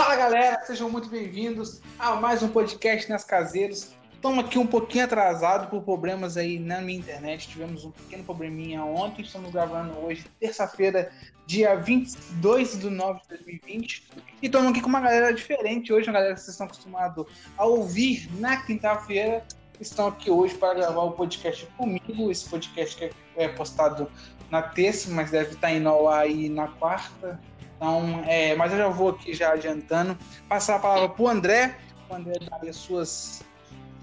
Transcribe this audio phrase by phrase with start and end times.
[0.00, 3.90] Fala galera, sejam muito bem-vindos a mais um podcast nas caseiros.
[4.14, 7.48] Estamos aqui um pouquinho atrasado por problemas aí na minha internet.
[7.48, 9.22] Tivemos um pequeno probleminha ontem.
[9.22, 11.10] Estamos gravando hoje, terça-feira,
[11.46, 14.04] dia 22 de 9 de 2020.
[14.40, 17.26] E estamos aqui com uma galera diferente hoje, uma galera que vocês estão acostumados
[17.56, 19.44] a ouvir na quinta-feira.
[19.80, 22.30] Estão aqui hoje para gravar o podcast comigo.
[22.30, 24.08] Esse podcast que é postado
[24.48, 27.40] na terça, mas deve estar indo ao ar aí na quarta.
[27.78, 31.78] Então, é, mas eu já vou aqui já adiantando, passar a palavra para o André,
[32.10, 33.40] o André dar as suas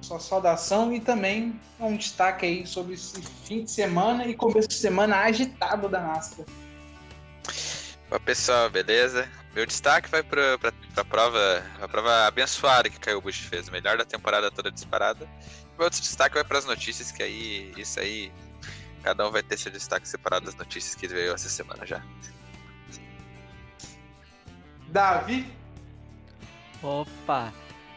[0.02, 4.76] sua saudação e também um destaque aí sobre esse fim de semana e começo de
[4.76, 6.45] semana agitado da NASCAR.
[8.09, 9.27] Olá pessoal, beleza?
[9.55, 10.59] Meu destaque vai para
[10.95, 15.28] a prova, a prova abençoada que Caio Bush fez, melhor da temporada toda disparada.
[15.76, 18.31] Meu outro destaque vai para as notícias, que aí, isso aí,
[19.02, 22.02] cada um vai ter seu destaque separado das notícias que veio essa semana já.
[24.95, 25.45] Davi?
[26.81, 27.52] Opa,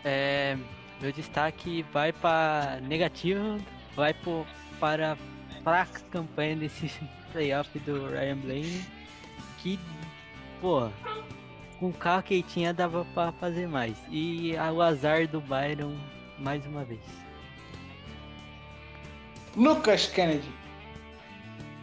[0.05, 0.59] é,
[1.01, 3.61] meu destaque vai para negativo,
[3.95, 4.45] vai pro,
[4.81, 5.17] para
[5.65, 6.91] a campanha desse
[7.31, 8.85] playoff do Ryan Blaney,
[9.59, 9.79] que,
[10.61, 10.89] pô,
[11.79, 13.97] com o carro que ele tinha dava para fazer mais.
[14.11, 15.97] E o azar do Byron
[16.37, 17.01] mais uma vez.
[19.55, 20.51] Lucas Kennedy.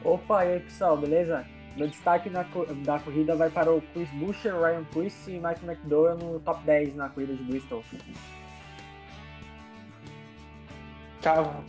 [0.03, 1.55] Opa, e aí pessoal, beleza?
[1.76, 2.44] Meu destaque na,
[2.86, 6.95] da corrida vai para o Chris Buescher, Ryan Preece e Mike McDowell no top 10
[6.95, 7.84] na corrida de Bristol.
[11.22, 11.64] Tchau.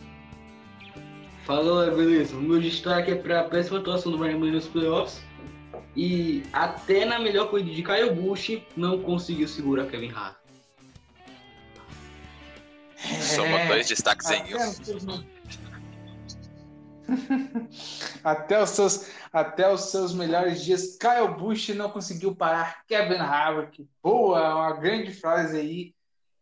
[1.43, 2.35] Fala, beleza.
[2.35, 5.21] O meu destaque é para a péssima atuação do Ryan nos playoffs.
[5.95, 10.37] E até na melhor corrida de Kyle Busch não conseguiu segurar Kevin Hart.
[13.21, 15.36] Somos dois destaques em um.
[18.23, 23.87] até os seus até os seus melhores dias, Kyle Busch não conseguiu parar Kevin Harvick.
[24.01, 25.93] Boa, uma grande frase aí.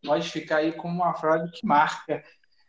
[0.03, 2.23] Pode ficar aí como uma frase que marca.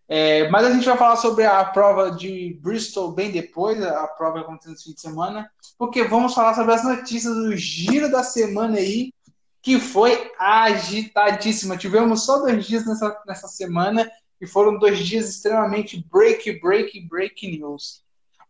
[0.09, 4.39] É, mas a gente vai falar sobre a prova de Bristol bem depois, a prova
[4.39, 8.23] que aconteceu no fim de semana, porque vamos falar sobre as notícias do giro da
[8.23, 9.13] semana aí,
[9.61, 11.77] que foi agitadíssima.
[11.77, 14.09] Tivemos só dois dias nessa, nessa semana
[14.41, 18.03] e foram dois dias extremamente break, break, break news.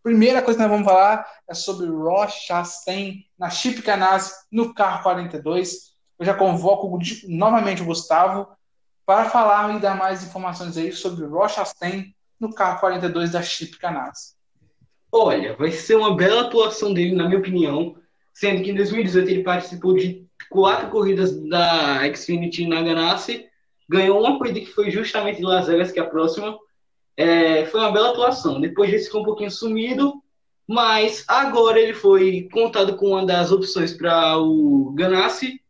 [0.03, 5.03] Primeira coisa que nós vamos falar é sobre Ross Chastain na Chip Ganassi no carro
[5.03, 5.97] 42.
[6.19, 6.99] Eu já convoco
[7.29, 8.49] novamente o Gustavo
[9.05, 13.79] para falar e dar mais informações aí sobre Ross Chastain no carro 42 da Chip
[13.79, 14.35] Ganassi.
[15.11, 17.97] Olha, vai ser uma bela atuação dele, na minha opinião,
[18.35, 23.46] sendo que em 2018 ele participou de quatro corridas da Xfinity na Ganassi,
[23.89, 26.59] ganhou uma corrida que foi justamente de Las Vegas, que é a próxima.
[27.17, 28.61] É, foi uma bela atuação.
[28.61, 30.23] Depois disso ficou um pouquinho sumido,
[30.67, 35.61] mas agora ele foi contado com uma das opções para o Ganassi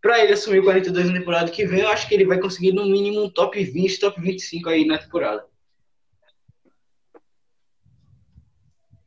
[0.00, 2.86] para ele assumir 42 na temporada que vem, eu acho que ele vai conseguir no
[2.86, 5.44] mínimo um top 20, top 25 aí na temporada.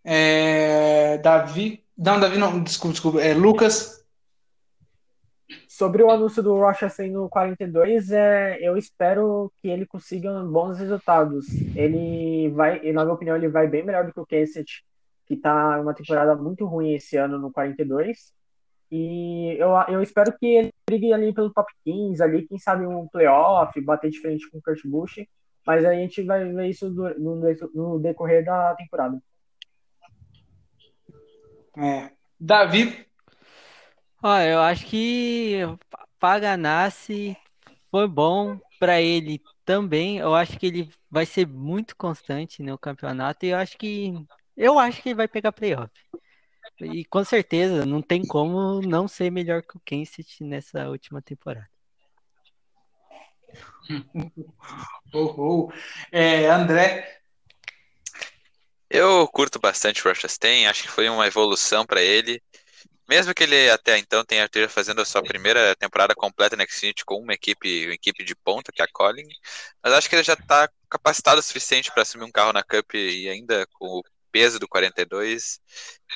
[0.03, 1.84] É, Davi.
[1.97, 3.22] Não, Davi não, desculpa, desculpa.
[3.22, 4.03] É, Lucas.
[5.73, 11.47] Sobre o anúncio do Rocha no 42, é, eu espero que ele consiga bons resultados.
[11.75, 14.84] Ele vai, na minha opinião, ele vai bem melhor do que o Kenseth,
[15.25, 18.31] que está uma temporada muito ruim esse ano no 42.
[18.91, 23.07] E eu, eu espero que ele brigue ali pelo top 15, ali, quem sabe um
[23.07, 25.25] playoff, bater de frente com o Kurt Busch.
[25.66, 27.40] Mas aí a gente vai ver isso no,
[27.73, 29.19] no decorrer da temporada.
[31.75, 32.11] É.
[32.40, 33.11] Davi?
[34.23, 35.59] Ó, eu acho que
[36.17, 37.35] Paganassi
[37.91, 40.17] foi bom para ele também.
[40.17, 44.13] Eu acho que ele vai ser muito constante no campeonato e eu acho que
[44.56, 45.91] eu acho que ele vai pegar playoff.
[46.79, 51.69] E com certeza não tem como não ser melhor que o Kenseth nessa última temporada.
[55.13, 55.73] oh, oh.
[56.09, 57.19] É, André.
[58.90, 62.41] Eu curto bastante o Rochester, acho que foi uma evolução para ele.
[63.08, 67.03] Mesmo que ele até então tenha esteja fazendo a sua primeira temporada completa na Xfinity
[67.03, 69.28] com uma equipe, uma equipe de ponta, que é a Collin,
[69.84, 72.94] mas acho que ele já está capacitado o suficiente para assumir um carro na Cup
[72.94, 75.59] e ainda com o peso do 42.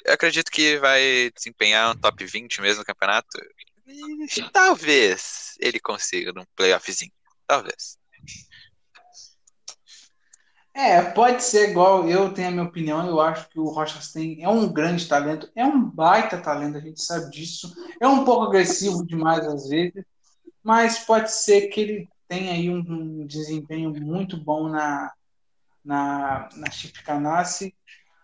[0.05, 3.27] Eu acredito que vai desempenhar um top 20 mesmo no campeonato.
[3.85, 7.11] E talvez ele consiga num playoffzinho.
[7.45, 7.97] Talvez.
[10.77, 13.07] É, pode ser igual eu tenho a minha opinião.
[13.07, 16.79] Eu acho que o Rochas tem é um grande talento, é um baita talento, a
[16.79, 17.73] gente sabe disso.
[17.99, 20.05] É um pouco agressivo demais às vezes,
[20.63, 25.11] mas pode ser que ele tenha aí um, um desempenho muito bom na
[25.83, 27.73] na, na Chip Canassi.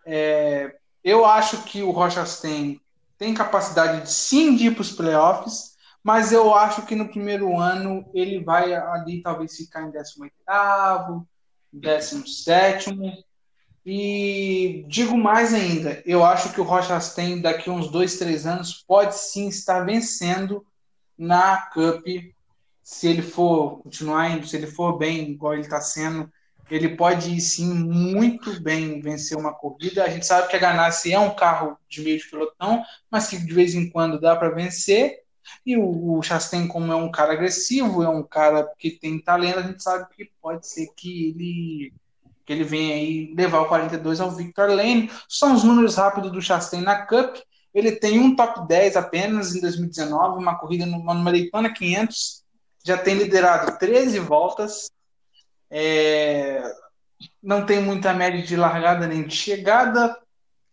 [0.06, 2.80] É, eu acho que o Rochas tem,
[3.18, 7.58] tem capacidade de sim de ir para os playoffs, mas eu acho que no primeiro
[7.58, 11.26] ano ele vai ali talvez ficar em 18º,
[11.74, 13.26] 17
[13.86, 18.84] e digo mais ainda, eu acho que o Rochas tem daqui uns dois, três anos
[18.88, 20.66] pode sim estar vencendo
[21.18, 22.06] na Cup
[22.82, 26.32] se ele for continuar indo, se ele for bem igual ele está sendo,
[26.70, 30.04] ele pode sim muito bem vencer uma corrida.
[30.04, 33.38] A gente sabe que a Ganassi é um carro de meio de pelotão, mas que
[33.38, 35.23] de vez em quando dá para vencer.
[35.66, 39.60] E o, o Chastain, como é um cara agressivo, é um cara que tem talento,
[39.60, 41.94] a gente sabe que pode ser que ele
[42.46, 45.10] que ele venha aí levar o 42 ao Victor Lane.
[45.30, 47.38] São os números rápidos do Chastain na Cup.
[47.74, 52.44] Ele tem um top 10 apenas em 2019, uma corrida numa Maratona 500.
[52.86, 54.92] Já tem liderado 13 voltas.
[55.72, 56.62] É...
[57.42, 60.18] Não tem muita média de largada nem de chegada.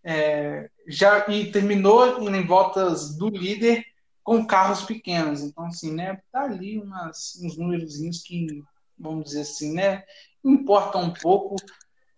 [0.03, 0.69] É...
[0.89, 3.85] Já e terminou em voltas do líder
[4.23, 5.43] com carros pequenos.
[5.43, 6.21] Então, assim, né?
[6.33, 8.63] Tá ali umas, uns números que,
[8.99, 10.05] vamos dizer assim, né?
[10.45, 11.57] importa um pouco.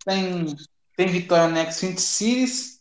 [0.04, 0.54] Tem,
[0.96, 2.80] tem vitória na Xfinity Series.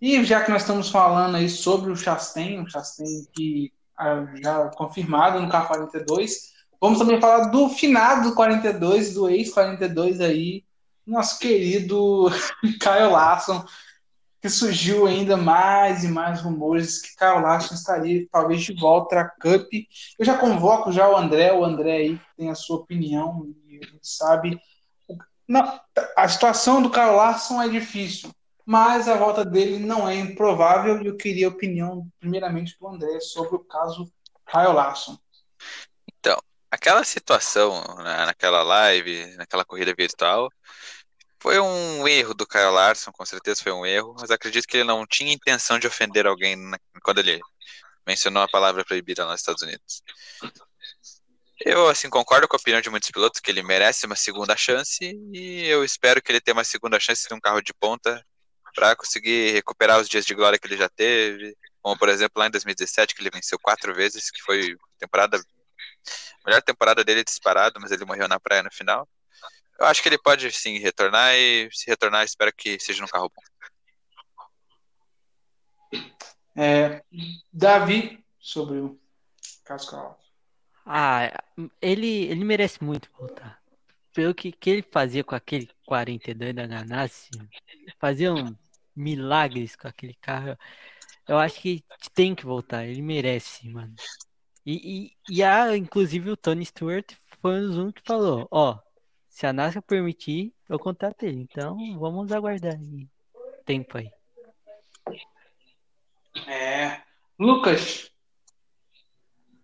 [0.00, 4.68] E já que nós estamos falando aí sobre o Chastain, o Chastain que ah, já
[4.70, 6.30] confirmado no K42,
[6.80, 10.64] vamos também falar do finado 42, do ex-42 aí,
[11.06, 12.28] nosso querido
[12.80, 13.64] Kyle Larson,
[14.44, 19.24] que surgiu ainda mais e mais rumores que Kyle Larson estaria talvez de volta à
[19.24, 19.72] Cup.
[20.18, 23.86] Eu já convoco já o André, o André aí tem a sua opinião, e a
[23.86, 24.60] gente sabe
[25.48, 25.80] não,
[26.14, 28.30] a situação do Carl Larson é difícil,
[28.66, 33.20] mas a volta dele não é improvável e eu queria a opinião, primeiramente, do André
[33.20, 34.12] sobre o caso
[34.46, 35.16] Kyle Larson.
[36.18, 36.36] Então,
[36.70, 40.50] aquela situação né, naquela live, naquela corrida virtual,
[41.44, 44.84] foi um erro do Kyle Larson, com certeza foi um erro, mas acredito que ele
[44.84, 46.56] não tinha intenção de ofender alguém
[47.02, 47.38] quando ele
[48.06, 50.02] mencionou a palavra proibida nos Estados Unidos.
[51.60, 55.04] Eu, assim, concordo com a opinião de muitos pilotos que ele merece uma segunda chance
[55.34, 58.24] e eu espero que ele tenha uma segunda chance de um carro de ponta
[58.74, 62.46] para conseguir recuperar os dias de glória que ele já teve, como por exemplo lá
[62.46, 65.38] em 2017 que ele venceu quatro vezes, que foi temporada
[66.46, 69.06] melhor temporada dele disparado, mas ele morreu na praia no final.
[69.78, 73.30] Eu acho que ele pode sim retornar e se retornar espero que seja num carro
[73.34, 73.42] bom.
[76.56, 77.02] É,
[77.52, 79.00] Davi sobre o
[79.64, 80.24] caso Carlos.
[80.86, 81.32] Ah,
[81.80, 83.60] ele, ele merece muito voltar.
[84.12, 87.30] Pelo que, que ele fazia com aquele 42 da Ganassi,
[87.98, 88.54] fazia um
[88.94, 90.56] milagres com aquele carro.
[91.26, 91.82] Eu acho que
[92.14, 93.94] tem que voltar, ele merece, mano.
[94.64, 98.78] E, e, e a, inclusive o Tony Stewart foi um que falou, ó,
[99.34, 101.40] se a NASCAR permitir, eu contato ele.
[101.40, 103.08] Então vamos aguardar aí.
[103.66, 104.08] tempo aí.
[106.46, 107.00] É.
[107.36, 108.12] Lucas,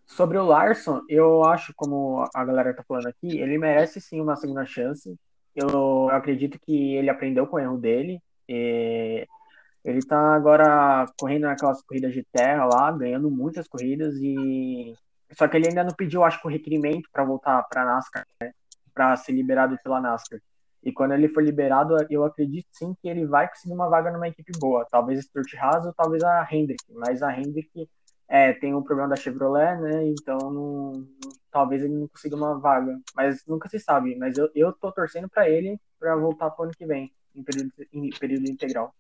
[0.07, 4.35] Sobre o Larson, eu acho, como a galera tá falando aqui, ele merece sim uma
[4.35, 5.17] segunda chance.
[5.55, 8.21] Eu acredito que ele aprendeu com o erro dele.
[8.49, 14.97] ele tá agora correndo naquelas corridas de terra lá, ganhando muitas corridas e
[15.31, 18.53] só que ele ainda não pediu, acho que o requerimento para voltar para NASCAR, né?
[19.01, 20.39] Para ser liberado pela NASCAR.
[20.83, 24.29] E quando ele for liberado, eu acredito sim que ele vai conseguir uma vaga numa
[24.29, 24.87] equipe boa.
[24.91, 26.85] Talvez Stuart Haas ou talvez a Hendrick.
[26.91, 27.89] Mas a Hendrick
[28.29, 30.07] é, tem o problema da Chevrolet, né?
[30.09, 31.09] Então não,
[31.51, 33.01] talvez ele não consiga uma vaga.
[33.17, 34.17] Mas nunca se sabe.
[34.17, 37.73] Mas eu, eu tô torcendo para ele para voltar pro ano que vem, em período,
[37.91, 38.95] em período integral.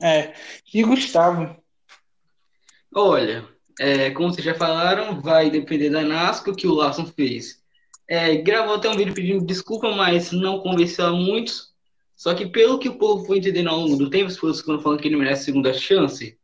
[0.00, 0.32] É.
[0.72, 1.54] E Gustavo?
[2.94, 3.46] Olha,
[3.78, 7.62] é, como vocês já falaram, vai depender da NASCAR que o Larson fez.
[8.08, 11.74] É, gravou até um vídeo pedindo desculpa, mas não convenceu a muitos.
[12.14, 14.80] Só que pelo que o povo foi entendendo ao longo do tempo, as pessoas quando
[14.80, 16.38] falam que ele merece segunda chance,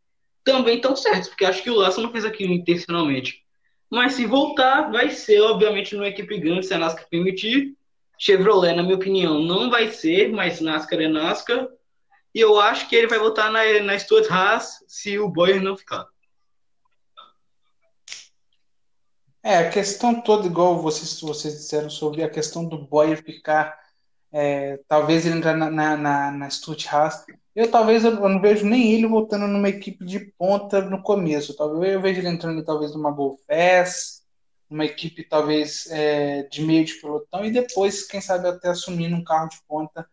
[0.45, 3.43] também estão certos, porque acho que o Lasso não fez aquilo intencionalmente.
[3.91, 7.77] Mas se voltar, vai ser, obviamente, numa equipe grande, se a NASCAR permitir.
[8.19, 11.69] Chevrolet, na minha opinião, não vai ser, mas NASCAR é NASCAR.
[12.35, 15.77] E eu acho que ele vai voltar na, na Stuart Haas se o Boyer não
[15.77, 16.07] ficar.
[19.43, 23.77] É, a questão toda, igual vocês, vocês disseram sobre a questão do Boyer ficar,
[24.31, 25.97] é, talvez ele entrar na, na,
[26.31, 26.49] na,
[26.91, 31.57] Haas, eu talvez eu não vejo nem ele voltando numa equipe de ponta no começo.
[31.57, 34.23] Talvez eu vejo ele entrando talvez numa Golfes,
[34.71, 39.25] numa equipe talvez é, de meio de pelotão e depois, quem sabe, até assumindo um
[39.25, 40.09] carro de ponta.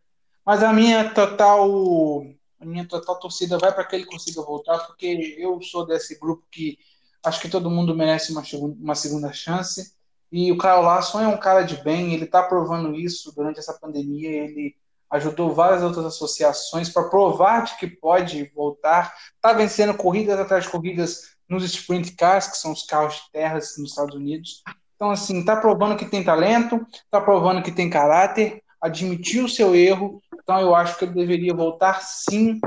[0.45, 2.25] Mas a minha total
[2.59, 6.45] a minha total torcida vai para que ele consiga voltar, porque eu sou desse grupo
[6.51, 6.77] que
[7.23, 8.43] acho que todo mundo merece uma,
[8.79, 9.93] uma segunda chance.
[10.31, 13.73] E o Kyle Larson é um cara de bem, ele está provando isso durante essa
[13.73, 14.29] pandemia.
[14.29, 14.75] Ele
[15.09, 19.13] ajudou várias outras associações para provar de que pode voltar.
[19.35, 23.75] Está vencendo corridas atrás de corridas nos sprint cars, que são os carros de terras
[23.77, 24.61] nos Estados Unidos.
[24.95, 29.73] Então, assim, tá provando que tem talento, tá provando que tem caráter, admitiu o seu
[29.73, 32.59] erro, então eu acho que ele deveria voltar sim.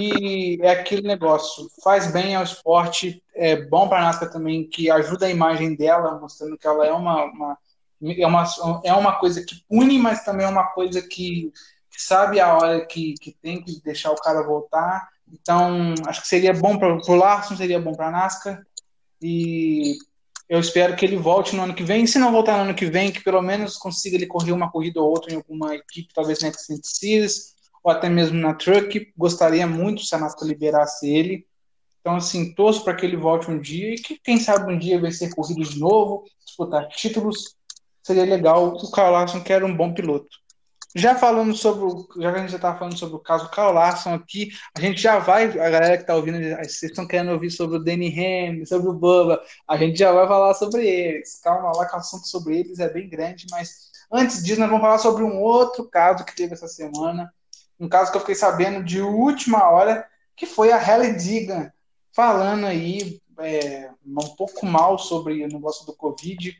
[0.00, 4.90] E é aquele negócio, faz bem ao esporte, é bom para a NASCAR também, que
[4.90, 7.58] ajuda a imagem dela, mostrando que ela é uma, uma,
[8.02, 8.44] é uma,
[8.84, 11.52] é uma coisa que pune, mas também é uma coisa que,
[11.90, 15.08] que sabe a hora que, que tem que deixar o cara voltar.
[15.32, 18.62] Então, acho que seria bom para o Larson, seria bom para a NASCAR.
[19.20, 19.96] E
[20.48, 22.06] eu espero que ele volte no ano que vem.
[22.06, 25.00] Se não voltar no ano que vem, que pelo menos consiga ele correr uma corrida
[25.00, 27.57] ou outra em alguma equipe, talvez na Xfinity Series,
[27.88, 29.12] ou até mesmo na Truck.
[29.16, 31.46] Gostaria muito se a NASCAR liberasse ele.
[32.00, 35.00] Então, assim, torço para que ele volte um dia e que, quem sabe, um dia
[35.00, 37.56] vai ser corrido de novo, disputar títulos.
[38.02, 38.74] Seria legal.
[38.74, 40.28] O Carl Larson, que era um bom piloto.
[40.94, 44.14] Já falando sobre, o, já que a gente já falando sobre o caso Carl Larson
[44.14, 47.76] aqui, a gente já vai, a galera que está ouvindo, vocês estão querendo ouvir sobre
[47.76, 51.40] o Danny Ham, sobre o Bubba, a gente já vai falar sobre eles.
[51.42, 54.82] Calma lá, que o assunto sobre eles é bem grande, mas antes disso, nós vamos
[54.82, 57.30] falar sobre um outro caso que teve essa semana,
[57.78, 60.06] um caso que eu fiquei sabendo de última hora,
[60.36, 61.72] que foi a Halle Digan,
[62.12, 66.56] falando aí é, um pouco mal sobre o negócio do Covid.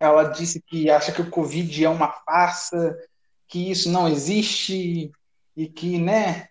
[0.00, 2.96] Ela disse que acha que o Covid é uma farsa,
[3.46, 5.12] que isso não existe
[5.56, 6.48] e que, né,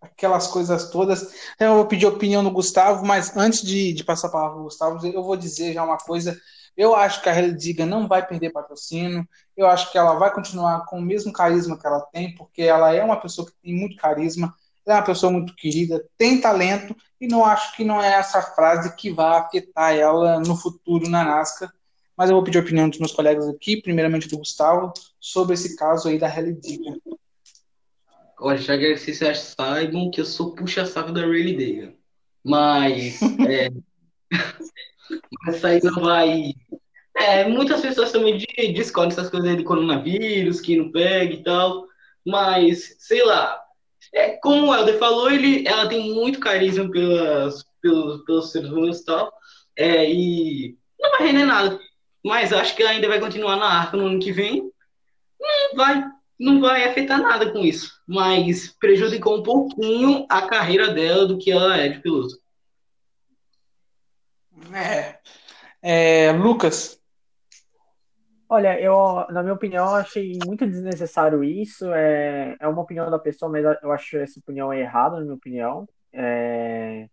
[0.00, 1.32] aquelas coisas todas.
[1.58, 4.64] Eu vou pedir opinião do Gustavo, mas antes de, de passar a palavra para o
[4.64, 6.38] Gustavo, eu vou dizer já uma coisa.
[6.76, 9.28] Eu acho que a Helly Diga não vai perder patrocínio.
[9.56, 12.94] Eu acho que ela vai continuar com o mesmo carisma que ela tem, porque ela
[12.94, 14.54] é uma pessoa que tem muito carisma,
[14.86, 18.96] é uma pessoa muito querida, tem talento, e não acho que não é essa frase
[18.96, 21.70] que vai afetar ela no futuro na NASCAR
[22.20, 25.74] mas eu vou pedir a opinião dos meus colegas aqui, primeiramente do Gustavo, sobre esse
[25.74, 26.94] caso aí da Halle Diga.
[28.38, 31.94] Olha, já que vocês saibam que eu sou puxa-saco da Riley Diga.
[32.44, 33.70] Mas, é,
[35.44, 36.52] mas aí não vai...
[37.16, 38.38] É, muitas pessoas também
[38.72, 41.86] discordam essas coisas aí de coronavírus, que não pega e tal,
[42.24, 43.60] mas, sei lá,
[44.14, 49.00] é, como o Helder falou, ele, ela tem muito carisma pelas, pelos, pelos seres humanos
[49.00, 49.32] e tal,
[49.76, 51.78] é, e não vai render nada
[52.24, 54.70] mas acho que ainda vai continuar na arca no ano que vem.
[55.40, 56.04] Não vai,
[56.38, 61.50] não vai afetar nada com isso, mas prejudicou um pouquinho a carreira dela do que
[61.50, 62.34] ela é de piloto.
[64.74, 65.18] É,
[65.82, 67.00] é, Lucas.
[68.48, 71.92] Olha, eu, na minha opinião, achei muito desnecessário isso.
[71.92, 75.88] É, é uma opinião da pessoa, mas eu acho essa opinião errada, na minha opinião.
[76.12, 77.08] É,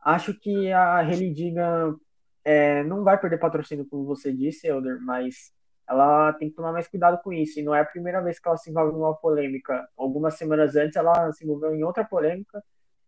[0.00, 1.96] acho que a Digan
[2.44, 5.54] é, não vai perder patrocínio, como você disse, Elder, mas
[5.88, 7.58] ela tem que tomar mais cuidado com isso.
[7.58, 9.88] E não é a primeira vez que ela se envolve em uma polêmica.
[9.96, 12.62] Algumas semanas antes, ela se envolveu em outra polêmica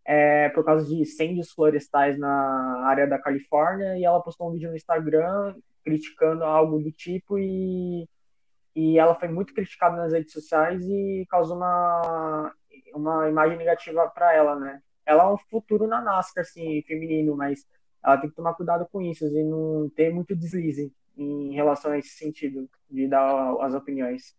[0.07, 3.97] é, por causa de incêndios florestais na área da Califórnia.
[3.97, 7.37] E ela postou um vídeo no Instagram criticando algo do tipo.
[7.37, 8.07] E,
[8.73, 12.53] e ela foi muito criticada nas redes sociais e causou uma,
[12.95, 14.81] uma imagem negativa para ela, né?
[15.05, 17.65] Ela é um futuro na NASCAR, assim, feminino, mas
[18.03, 21.97] ela tem que tomar cuidado com isso e não ter muito deslize em relação a
[21.97, 24.35] esse sentido de dar as opiniões.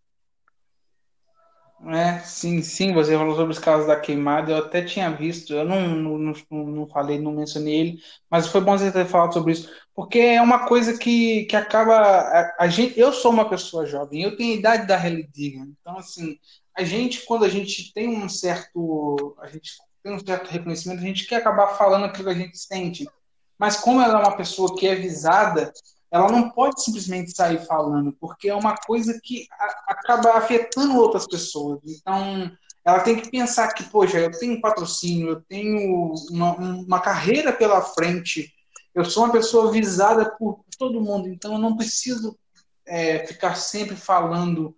[1.87, 5.65] É, sim, sim, você falou sobre os casos da queimada, eu até tinha visto, eu
[5.65, 9.71] não, não, não, falei, não mencionei ele, mas foi bom você ter falado sobre isso,
[9.95, 14.23] porque é uma coisa que, que acaba, a, a gente, eu sou uma pessoa jovem,
[14.23, 15.31] eu tenho a idade da Helly
[15.81, 16.37] então assim,
[16.77, 19.71] a gente, quando a gente tem um certo, a gente
[20.03, 23.09] tem um certo reconhecimento, a gente quer acabar falando aquilo que a gente sente,
[23.57, 25.73] mas como ela é uma pessoa que é visada,
[26.11, 31.27] ela não pode simplesmente sair falando, porque é uma coisa que a, acaba afetando outras
[31.27, 31.81] pessoas.
[31.85, 32.51] Então,
[32.85, 37.83] ela tem que pensar que, poxa, eu tenho patrocínio, eu tenho uma, uma carreira pela
[37.83, 38.53] frente,
[38.95, 42.39] eu sou uma pessoa visada por todo mundo, então eu não preciso
[42.87, 44.75] é, ficar sempre falando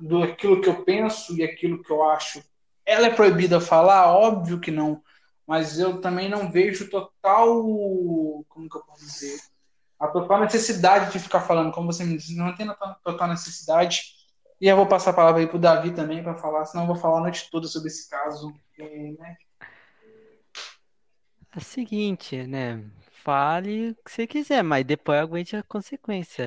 [0.00, 2.42] do aquilo que eu penso e aquilo que eu acho.
[2.84, 4.12] Ela é proibida falar?
[4.12, 5.00] Óbvio que não
[5.46, 7.62] mas eu também não vejo total.
[8.48, 9.40] Como que eu posso dizer?
[9.98, 12.66] A total necessidade de ficar falando, como você me disse, não tem
[13.02, 14.02] total necessidade.
[14.60, 16.88] E eu vou passar a palavra aí para o Davi também para falar, senão eu
[16.88, 18.52] vou falar a noite toda sobre esse caso.
[18.78, 19.36] Né?
[21.54, 22.84] É o seguinte, né?
[23.22, 26.46] Fale o que você quiser, mas depois aguente a consequência.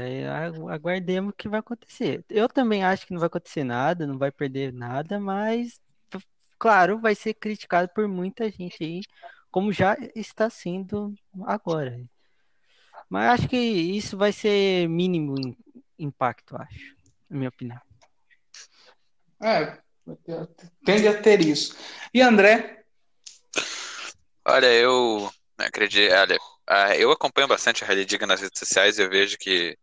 [0.71, 2.23] Aguardemos o que vai acontecer.
[2.29, 5.81] Eu também acho que não vai acontecer nada, não vai perder nada, mas
[6.59, 9.01] claro, vai ser criticado por muita gente aí,
[9.51, 11.13] como já está sendo
[11.45, 11.99] agora.
[13.09, 15.35] Mas acho que isso vai ser mínimo
[15.97, 16.95] impacto, acho,
[17.29, 17.79] na minha opinião.
[19.41, 19.77] É,
[20.85, 21.75] tende a ter isso.
[22.13, 22.83] E André?
[24.45, 29.03] Olha, eu acredito, olha, ah, eu acompanho bastante a Hailey Diga nas redes sociais e
[29.03, 29.77] eu vejo que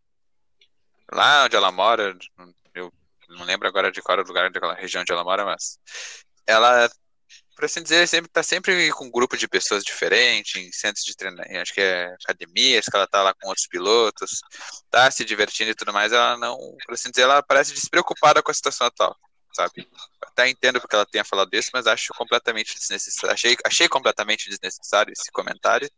[1.12, 2.16] lá onde ela mora,
[2.74, 2.92] eu
[3.28, 5.78] não lembro agora de qual era o lugar daquela região onde ela mora, mas
[6.46, 6.90] ela,
[7.54, 11.14] por assim dizer, sempre tá sempre com um grupo de pessoas diferentes, em centros de
[11.16, 14.40] treinamento, acho que é academias, que ela tá lá com outros pilotos,
[14.90, 18.50] tá se divertindo e tudo mais, ela não, por assim dizer, ela parece despreocupada com
[18.50, 19.16] a situação atual,
[19.52, 19.88] sabe?
[20.22, 25.12] Até entendo porque ela tenha falado isso, mas acho completamente desnecessário, achei, achei completamente desnecessário
[25.12, 25.88] esse comentário,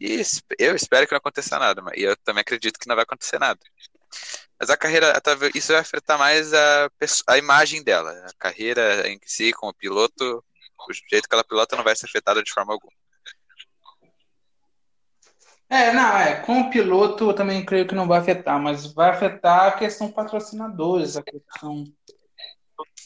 [0.00, 0.20] e
[0.58, 3.60] eu espero que não aconteça nada, e eu também acredito que não vai acontecer nada.
[4.58, 5.20] Mas a carreira,
[5.54, 6.90] isso vai afetar mais a,
[7.26, 8.10] a imagem dela.
[8.26, 10.42] A carreira em si, como piloto,
[10.78, 12.92] o jeito que ela pilota não vai ser afetada de forma alguma.
[15.68, 16.36] É, não, é.
[16.42, 20.10] Com o piloto eu também creio que não vai afetar, mas vai afetar a questão
[20.10, 21.84] patrocinadores, a questão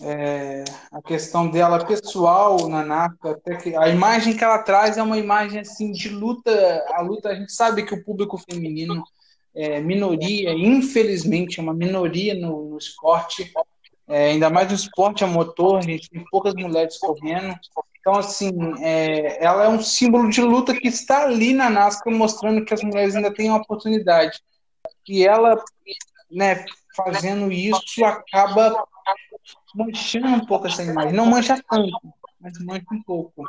[0.03, 5.03] é, a questão dela pessoal na NASCAR, até que a imagem que ela traz é
[5.03, 9.05] uma imagem assim de luta, a luta, a gente sabe que o público feminino
[9.55, 13.53] é minoria, infelizmente, é uma minoria no, no esporte,
[14.11, 17.55] é, ainda mais no esporte a motor, a gente tem poucas mulheres correndo.
[18.01, 18.51] Então, assim,
[18.83, 22.83] é, ela é um símbolo de luta que está ali na NASCAR, mostrando que as
[22.83, 24.41] mulheres ainda têm uma oportunidade.
[25.09, 25.63] E ela,
[26.29, 26.65] né,
[26.97, 28.85] fazendo isso, acaba
[29.75, 31.13] manchando um pouco essa imagem.
[31.13, 31.97] Não mancha tanto,
[32.41, 33.45] mas mancha um pouco.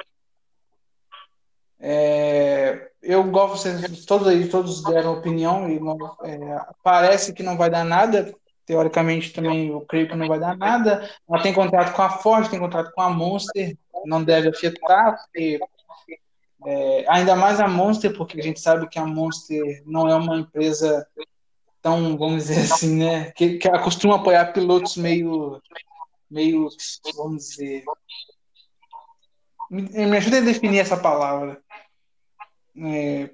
[1.79, 5.79] É, eu gosto, vocês todos aí, todos deram opinião e
[6.23, 8.31] é, parece que não vai dar nada.
[8.65, 11.09] Teoricamente também eu creio que não vai dar nada.
[11.27, 15.59] Ela tem contrato com a Ford, tem contrato com a Monster, não deve afetar, porque,
[16.65, 20.37] é, ainda mais a Monster, porque a gente sabe que a Monster não é uma
[20.37, 21.07] empresa
[21.81, 25.59] tão, vamos dizer assim, né, que, que costuma apoiar pilotos meio
[26.31, 26.69] meio,
[27.15, 27.83] vamos dizer.
[29.69, 31.61] Me, me ajuda a definir essa palavra.
[32.77, 33.29] É,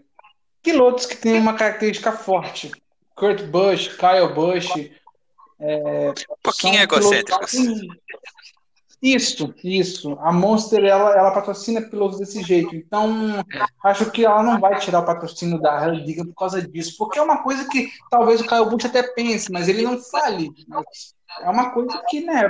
[0.63, 2.71] pilotos que têm uma característica forte.
[3.15, 4.67] Kurt Busch, Kyle Busch.
[5.59, 7.53] É, um pouquinho egocêntricos.
[9.01, 10.17] Isso, isso.
[10.19, 12.75] A Monster ela, ela patrocina pilotos desse jeito.
[12.75, 13.43] Então,
[13.83, 16.95] acho que ela não vai tirar o patrocínio da Liga por causa disso.
[16.97, 20.49] Porque é uma coisa que talvez o Kyle Busch até pense, mas ele não fale.
[21.41, 22.49] É uma coisa que, né,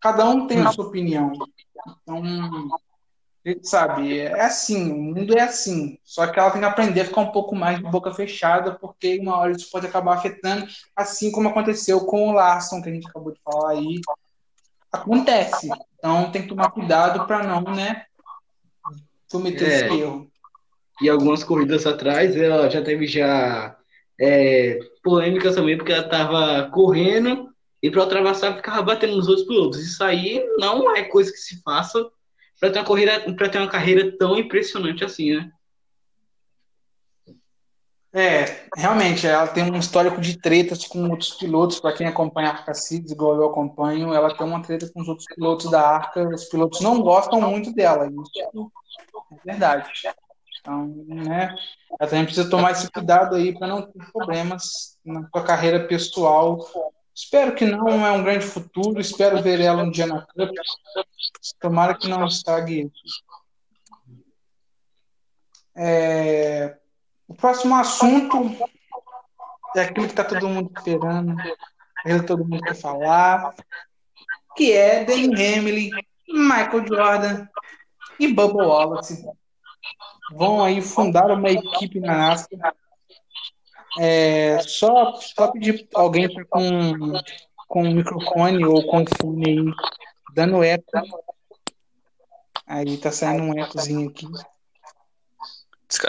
[0.00, 1.32] cada um tem a sua opinião.
[2.02, 2.22] Então,
[3.62, 5.98] sabe, é assim, o mundo é assim.
[6.02, 9.18] Só que ela tem que aprender a ficar um pouco mais de boca fechada, porque
[9.18, 13.06] uma hora isso pode acabar afetando, assim como aconteceu com o Larson, que a gente
[13.06, 14.00] acabou de falar aí.
[14.90, 15.68] Acontece.
[15.98, 18.04] Então tem que tomar cuidado para não, né,
[19.30, 20.30] cometer é, esse erro.
[21.02, 23.76] E algumas corridas atrás, ela já teve já
[24.18, 27.50] é, polêmicas também, porque ela estava correndo
[27.82, 29.80] e para ultrapassar ficava batendo nos outros pilotos.
[29.80, 32.08] Isso aí não é coisa que se faça
[32.64, 35.50] para ter uma corrida, para ter uma carreira tão impressionante assim, né?
[38.16, 41.80] É, realmente, ela tem um histórico de tretas com outros pilotos.
[41.80, 42.72] Para quem acompanha a Arca
[43.10, 46.28] igual eu acompanho, ela tem uma treta com os outros pilotos da Arca.
[46.28, 48.06] Os pilotos não gostam muito dela.
[48.06, 48.70] Isso
[49.32, 49.90] é verdade.
[50.60, 51.54] Então, né,
[52.00, 56.64] ela também precisa tomar esse cuidado aí para não ter problemas na sua carreira pessoal
[57.14, 59.00] Espero que não, é um grande futuro.
[59.00, 60.50] Espero ver ela um dia na Cup.
[61.60, 62.90] Tomara que não estrague
[65.76, 66.76] é...
[67.26, 68.56] O próximo assunto
[69.76, 71.34] é aquilo que está todo mundo esperando,
[71.98, 73.54] aquilo que todo mundo quer falar,
[74.56, 75.90] que é Danny Hamlin,
[76.28, 77.48] Michael Jordan
[78.20, 79.24] e Bubba Wallace.
[80.32, 82.74] Vão aí fundar uma equipe na NASCAR
[83.98, 87.12] é, só, só pedir alguém com,
[87.68, 89.74] com microfone ou com fone aí,
[90.34, 90.84] dando eco.
[92.66, 94.26] Aí tá saindo um ecozinho aqui.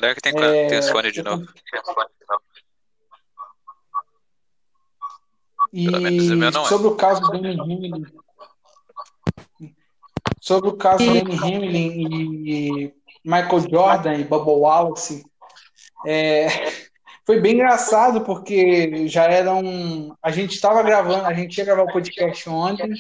[0.02, 1.46] É que tem, é, tem os fones de novo.
[5.72, 5.88] E
[6.68, 8.06] sobre o caso do Danny Hamlin,
[10.40, 12.94] sobre o caso do Danny Hamlin e
[13.24, 15.26] Michael Jordan e Bubba Wallace,
[16.06, 16.48] é,
[17.26, 20.16] foi bem engraçado, porque já eram.
[20.22, 22.94] A gente estava gravando, a gente ia gravar o podcast ontem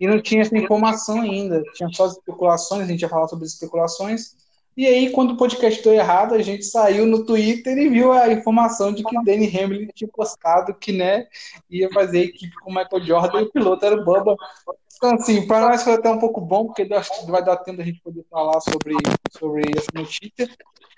[0.00, 1.62] e não tinha essa informação ainda.
[1.74, 4.37] Tinha só especulações, a gente ia falar sobre especulações.
[4.78, 8.32] E aí, quando o podcast deu errado, a gente saiu no Twitter e viu a
[8.32, 11.26] informação de que o Danny Hamlin tinha postado que né,
[11.68, 14.36] ia fazer a equipe com o Michael Jordan e o piloto era o Bubba.
[14.96, 16.88] Então, assim, para nós foi até um pouco bom, porque
[17.26, 18.94] vai dar tempo da gente poder falar sobre,
[19.36, 20.48] sobre essa notícia.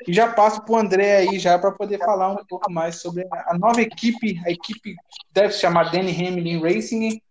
[0.07, 3.27] E já passo para o André aí já para poder falar um pouco mais sobre
[3.31, 4.95] a nova equipe, a equipe
[5.33, 7.23] deve se chamar Danny Hamlin Racing.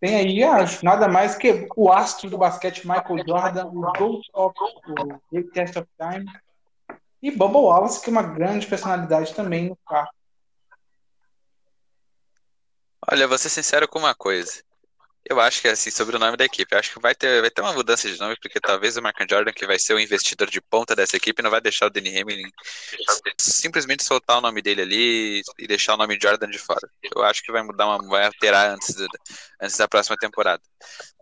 [0.00, 4.54] Tem aí, acho, nada mais que o astro do basquete Michael Jordan, o GOAT of
[5.30, 6.24] o Test of Time.
[7.22, 10.08] E Bubba Wallace, que é uma grande personalidade também no carro.
[13.12, 14.62] Olha, vou ser sincero com uma coisa.
[15.30, 17.48] Eu acho que assim, sobre o nome da equipe, eu acho que vai ter, vai
[17.48, 20.50] ter uma mudança de nome, porque talvez o Mark Jordan, que vai ser o investidor
[20.50, 22.50] de ponta dessa equipe, não vai deixar o Danny Hamlin
[23.38, 26.80] simplesmente soltar o nome dele ali e deixar o nome Jordan de fora.
[27.14, 29.06] Eu acho que vai mudar uma, vai alterar antes, da,
[29.62, 30.62] antes da próxima temporada.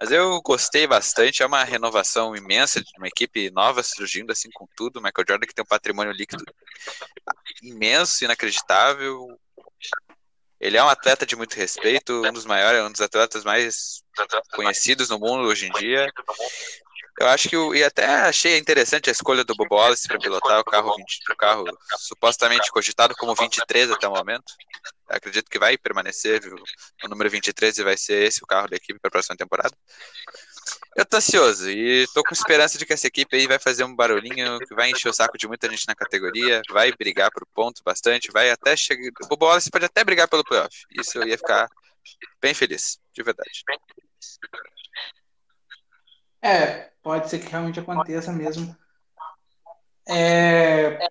[0.00, 4.66] Mas eu gostei bastante, é uma renovação imensa de uma equipe nova surgindo assim com
[4.74, 5.00] tudo.
[5.00, 6.42] O Michael Jordan que tem um patrimônio líquido
[7.62, 9.38] imenso, inacreditável,
[10.60, 14.02] ele é um atleta de muito respeito, um dos maiores, um dos atletas mais
[14.52, 16.12] conhecidos no mundo hoje em dia.
[17.20, 20.60] Eu acho que eu, e até achei interessante a escolha do Bobo Wallace para pilotar
[20.60, 21.64] o carro 20, o carro
[21.98, 24.52] supostamente cogitado como 23 até o momento.
[25.08, 26.54] Eu acredito que vai permanecer viu?
[27.02, 29.74] o número 23 e vai ser esse o carro da equipe para a próxima temporada.
[30.96, 33.94] Eu tô ansioso e tô com esperança de que essa equipe aí vai fazer um
[33.94, 37.82] barulhinho que vai encher o saco de muita gente na categoria, vai brigar por ponto
[37.84, 39.10] bastante, vai até chegar.
[39.30, 40.74] O Wallace pode até brigar pelo playoff.
[40.90, 41.68] Isso eu ia ficar
[42.40, 43.62] bem feliz, de verdade.
[46.42, 48.76] É, pode ser que realmente aconteça mesmo.
[50.08, 51.08] É,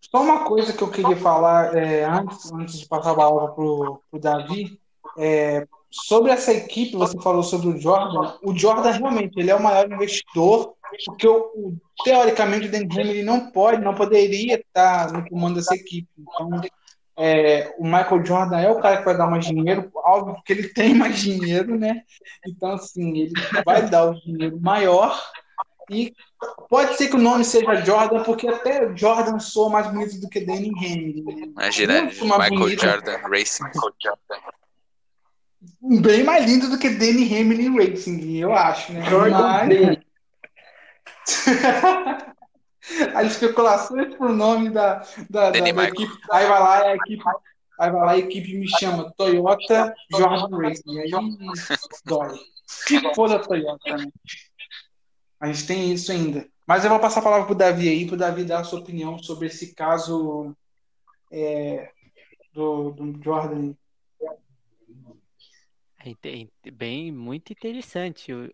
[0.00, 4.02] só uma coisa que eu queria falar é, antes, antes de passar a palavra pro,
[4.10, 4.80] pro Davi.
[5.18, 8.34] É, sobre essa equipe, você falou sobre o Jordan.
[8.42, 10.74] O Jordan realmente ele é o maior investidor,
[11.04, 15.74] porque o, o, teoricamente o Dan ele não pode, não poderia estar no comando dessa
[15.74, 16.08] equipe.
[16.18, 16.62] Então,
[17.18, 20.68] é, o Michael Jordan é o cara que vai dar mais dinheiro, óbvio que ele
[20.68, 22.02] tem mais dinheiro, né?
[22.46, 23.32] Então, assim, ele
[23.64, 25.20] vai dar o dinheiro maior.
[25.90, 26.14] E
[26.70, 30.40] pode ser que o nome seja Jordan, porque até Jordan soa mais bonito do que
[30.40, 31.22] Danny Henry.
[31.22, 31.42] Né?
[31.48, 32.82] Imagina, Michael bonito.
[32.82, 33.64] Jordan Racing
[35.80, 39.02] bem mais lindo do que Danny Hamlin Racing, eu acho, né?
[39.10, 39.98] Mas...
[43.14, 46.12] As especulações por nome da, da, da, da equipe.
[46.30, 47.22] Aí vai lá a equipe.
[47.78, 50.98] Aí vai lá a equipe me chama Toyota Jordan Racing.
[50.98, 51.10] Aí
[52.04, 52.38] dói.
[52.66, 54.06] Se for da Toyota, né?
[55.40, 56.46] A gente tem isso ainda.
[56.66, 59.18] Mas eu vou passar a palavra pro Davi aí, pro Davi dar a sua opinião
[59.18, 60.54] sobre esse caso
[61.30, 61.90] é,
[62.52, 63.74] do, do Jordan
[66.04, 68.32] é bem muito interessante.
[68.32, 68.50] O,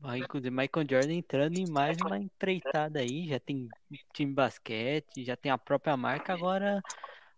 [0.00, 3.68] Michael, Michael Jordan entrando em mais uma empreitada aí, já tem
[4.12, 6.80] time basquete, já tem a própria marca, agora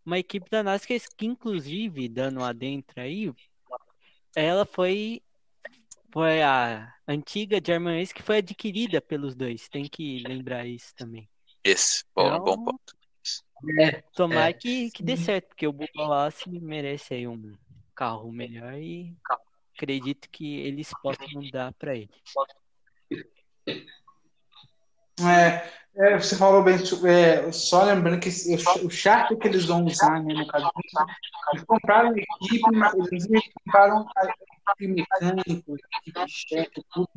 [0.05, 3.33] uma equipe da NASCAR que inclusive, dando adentro aí,
[4.35, 5.23] ela foi
[6.11, 11.29] foi a antiga German Ace que foi adquirida pelos dois, tem que lembrar isso também.
[11.65, 12.99] Isso, bom, então, bom ponto.
[13.81, 14.53] É, tomar é.
[14.53, 17.53] Que, que dê certo, porque o Wallace merece aí um
[17.95, 19.15] carro melhor e
[19.79, 22.11] acredito que eles possam dar para ele.
[25.21, 28.29] É, é, você falou bem, é, só lembrando que
[28.85, 30.69] o chart que eles vão usar, né, no caso,
[31.53, 32.63] eles compraram a equipe,
[33.11, 33.27] eles
[33.65, 37.09] compraram a equipe mecânico, a equipe chefe, tudo,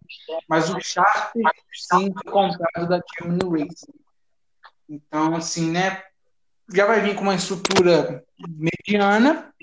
[0.47, 1.34] mas o chart
[1.74, 3.93] sim foi comprado da Team Racing.
[4.89, 6.04] Então, assim, né,
[6.74, 9.54] já vai vir com uma estrutura mediana,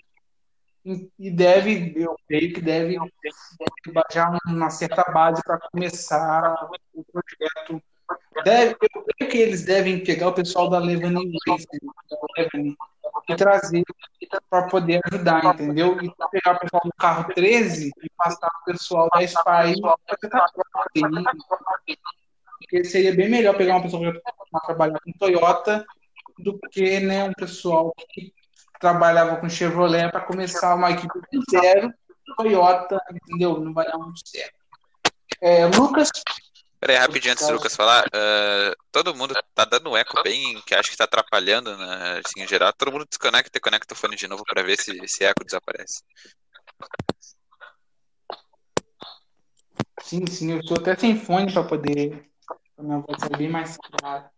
[0.84, 6.54] e deve, eu creio que deve, deve baixar uma certa base para começar
[6.94, 7.82] o projeto.
[8.44, 12.74] Deve, eu creio que eles devem pegar o pessoal da Levani Racing
[13.28, 13.84] e trazer
[14.48, 15.98] para poder ajudar, entendeu?
[16.00, 19.74] E pegar o pessoal do carro 13 e passar o pessoal da Spy
[22.60, 24.12] porque seria bem melhor pegar uma pessoa
[24.50, 25.86] para trabalhar com Toyota
[26.38, 28.32] do que né, um pessoal que
[28.78, 31.92] trabalhava com Chevrolet para começar uma equipe de zero,
[32.36, 33.60] Toyota, entendeu?
[33.60, 34.54] Não vai dar muito certo.
[35.40, 36.10] É, Lucas.
[36.80, 40.76] Peraí, rapidinho antes do Lucas falar, uh, todo mundo tá dando um eco bem, que
[40.76, 42.72] acho que tá atrapalhando, né, assim, em geral.
[42.72, 46.02] Todo mundo desconecta e conecta o fone de novo para ver se esse eco desaparece.
[50.02, 52.30] Sim, sim, eu estou até sem fone para poder.
[52.78, 54.30] A minha voz ser bem mais clara.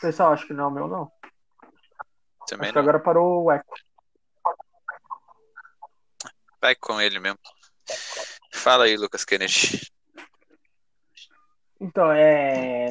[0.00, 1.10] Pessoal, acho que não é o meu, não.
[2.46, 2.82] Também acho não.
[2.82, 3.74] agora parou o eco.
[6.60, 7.38] Vai com ele mesmo.
[8.52, 9.90] Fala aí, Lucas Kennedy.
[11.80, 12.86] Então, é,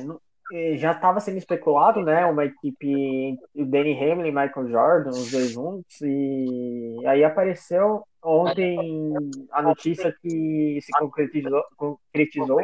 [0.54, 2.26] é já estava sendo especulado, né?
[2.26, 9.14] Uma equipe, o Danny Hamlin e Michael Jordan, os dois juntos, e aí apareceu ontem
[9.52, 12.60] a notícia que se concretizou, concretizou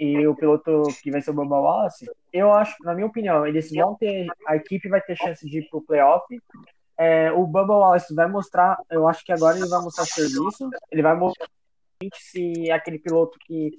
[0.00, 3.70] e o piloto que vai ser o Bubba Wallace, eu acho, na minha opinião, eles
[3.70, 6.24] vão ter, a equipe vai ter chance de ir pro playoff.
[6.96, 11.02] É, o Bubba Wallace vai mostrar, eu acho que agora ele vai mostrar serviço, ele
[11.02, 11.48] vai mostrar
[12.14, 13.72] se é aquele piloto que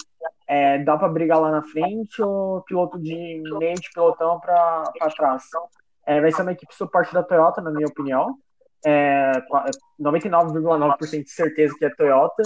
[0.47, 4.83] é, dá para brigar lá na frente ou piloto de meio de pilotão para
[5.15, 5.43] trás.
[6.05, 8.37] É, vai ser uma equipe suporte da Toyota, na minha opinião.
[8.85, 9.33] É,
[9.99, 12.43] 99,9% de certeza que é Toyota.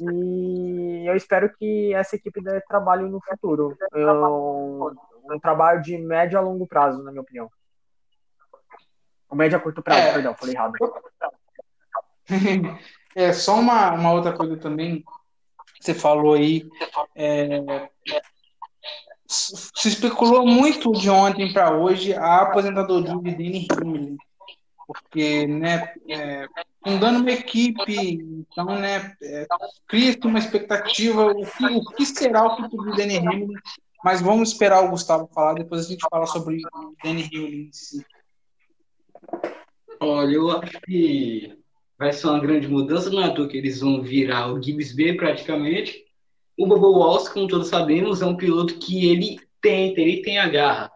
[0.00, 3.76] E eu espero que essa equipe dê trabalho no futuro.
[3.92, 4.94] Eu,
[5.30, 7.50] um trabalho de médio a longo prazo, na minha opinião.
[9.28, 10.12] O médio a curto prazo, é.
[10.12, 10.74] perdão, falei errado.
[13.16, 15.02] É, só uma, uma outra coisa também,
[15.80, 16.68] você falou aí,
[17.14, 17.88] é,
[19.26, 24.16] se especulou muito de ontem para hoje a aposentadoria de Danny Hamlin,
[24.86, 26.46] porque, né, é,
[26.84, 28.20] fundando uma equipe,
[28.50, 29.46] então, né, é,
[29.88, 33.48] cria-se uma expectativa, o que, o que será o futuro de Danny Hamlin,
[34.04, 37.72] mas vamos esperar o Gustavo falar, depois a gente fala sobre o Danny Hamlin em
[37.72, 38.06] si.
[39.98, 41.58] Olha, eu acho que
[41.98, 45.14] vai ser uma grande mudança, não é à que eles vão virar o Gibbs B
[45.14, 46.04] praticamente.
[46.56, 50.48] O Bobo Walsh, como todos sabemos, é um piloto que ele tenta, ele tem a
[50.48, 50.92] garra.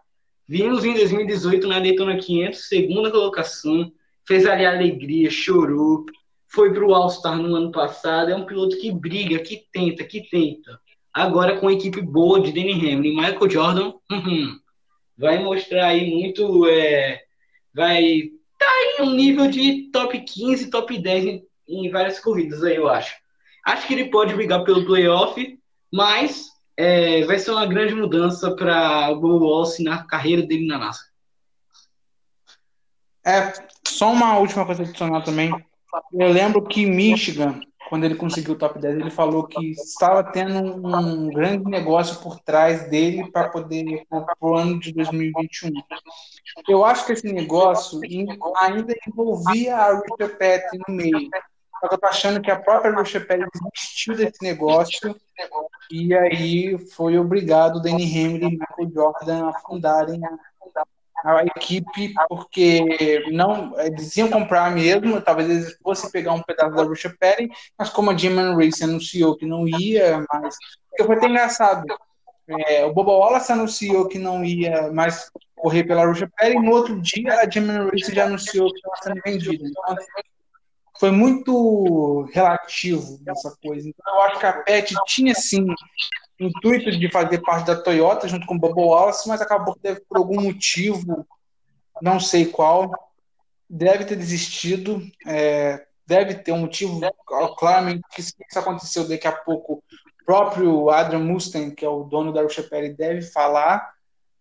[0.47, 3.91] Vimos em 2018 na Daytona 500, segunda colocação,
[4.27, 6.05] fez ali a alegria, chorou,
[6.47, 8.31] foi para o All-Star no ano passado.
[8.31, 10.79] É um piloto que briga, que tenta, que tenta.
[11.13, 14.59] Agora com a equipe boa de Danny Hamlin, Michael Jordan, uhum,
[15.17, 17.21] vai mostrar aí muito, é,
[17.73, 18.67] vai tá
[18.99, 23.15] em um nível de top 15, top 10 em, em várias corridas aí, eu acho.
[23.65, 25.59] Acho que ele pode brigar pelo playoff,
[25.91, 26.50] mas
[26.81, 31.01] é, vai ser uma grande mudança para o Bo Walsh na carreira dele na NASA.
[33.23, 33.53] É,
[33.87, 35.51] só uma última coisa adicional também.
[36.11, 40.75] Eu lembro que Michigan, quando ele conseguiu o top 10, ele falou que estava tendo
[40.87, 45.69] um grande negócio por trás dele para poder para o ano de 2021.
[46.67, 47.99] Eu acho que esse negócio
[48.57, 51.29] ainda envolvia a Richard Petty no meio.
[51.81, 55.15] Só que eu tô achando que a própria Richard Petty desistiu desse negócio
[55.89, 60.21] e aí foi obrigado o Danny Hamlin e Michael Jordan a fundarem
[61.25, 66.83] a equipe, porque não eles iam comprar mesmo, talvez eles fossem pegar um pedaço da
[66.83, 70.55] Russia Perry, mas como a German Race anunciou que não ia mais,
[70.89, 71.85] porque foi até engraçado,
[72.47, 76.71] é, o Boba Wallace anunciou que não ia mais correr pela Russia Perry, e no
[76.71, 79.63] outro dia a German Race já anunciou que estava sendo vendida.
[79.63, 79.95] Então,
[81.01, 83.89] foi muito relativo essa coisa.
[83.89, 85.65] Então, eu acho que a Pet tinha sim
[86.39, 90.01] intuito de fazer parte da Toyota junto com o Bubba Wallace, mas acabou que deve,
[90.01, 91.25] por algum motivo,
[92.03, 92.91] não sei qual,
[93.67, 95.01] deve ter desistido.
[95.25, 97.01] É, deve ter um motivo,
[97.57, 99.83] claramente, que isso aconteceu daqui a pouco, o
[100.23, 103.91] próprio Adrian Mustaine, que é o dono da Russia Perry, deve falar.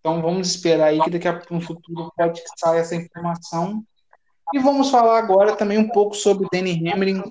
[0.01, 3.83] Então vamos esperar aí que daqui a pouco no futuro pode saia essa informação.
[4.53, 7.23] E vamos falar agora também um pouco sobre Danny Hamlin.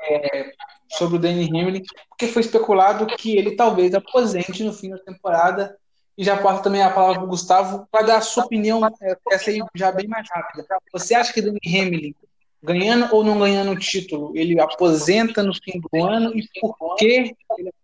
[0.00, 0.52] É,
[0.92, 5.76] sobre o Danny Hamlin, porque foi especulado que ele talvez aposente no fim da temporada.
[6.16, 9.16] E já passo também a palavra para o Gustavo para dar a sua opinião, é,
[9.30, 10.66] essa aí já bem mais rápida.
[10.92, 12.14] Você acha que Danny Hamlin,
[12.62, 17.06] ganhando ou não ganhando o título, ele aposenta no fim do ano e por que
[17.06, 17.36] ele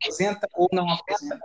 [0.02, 1.38] aposenta ou não aposenta?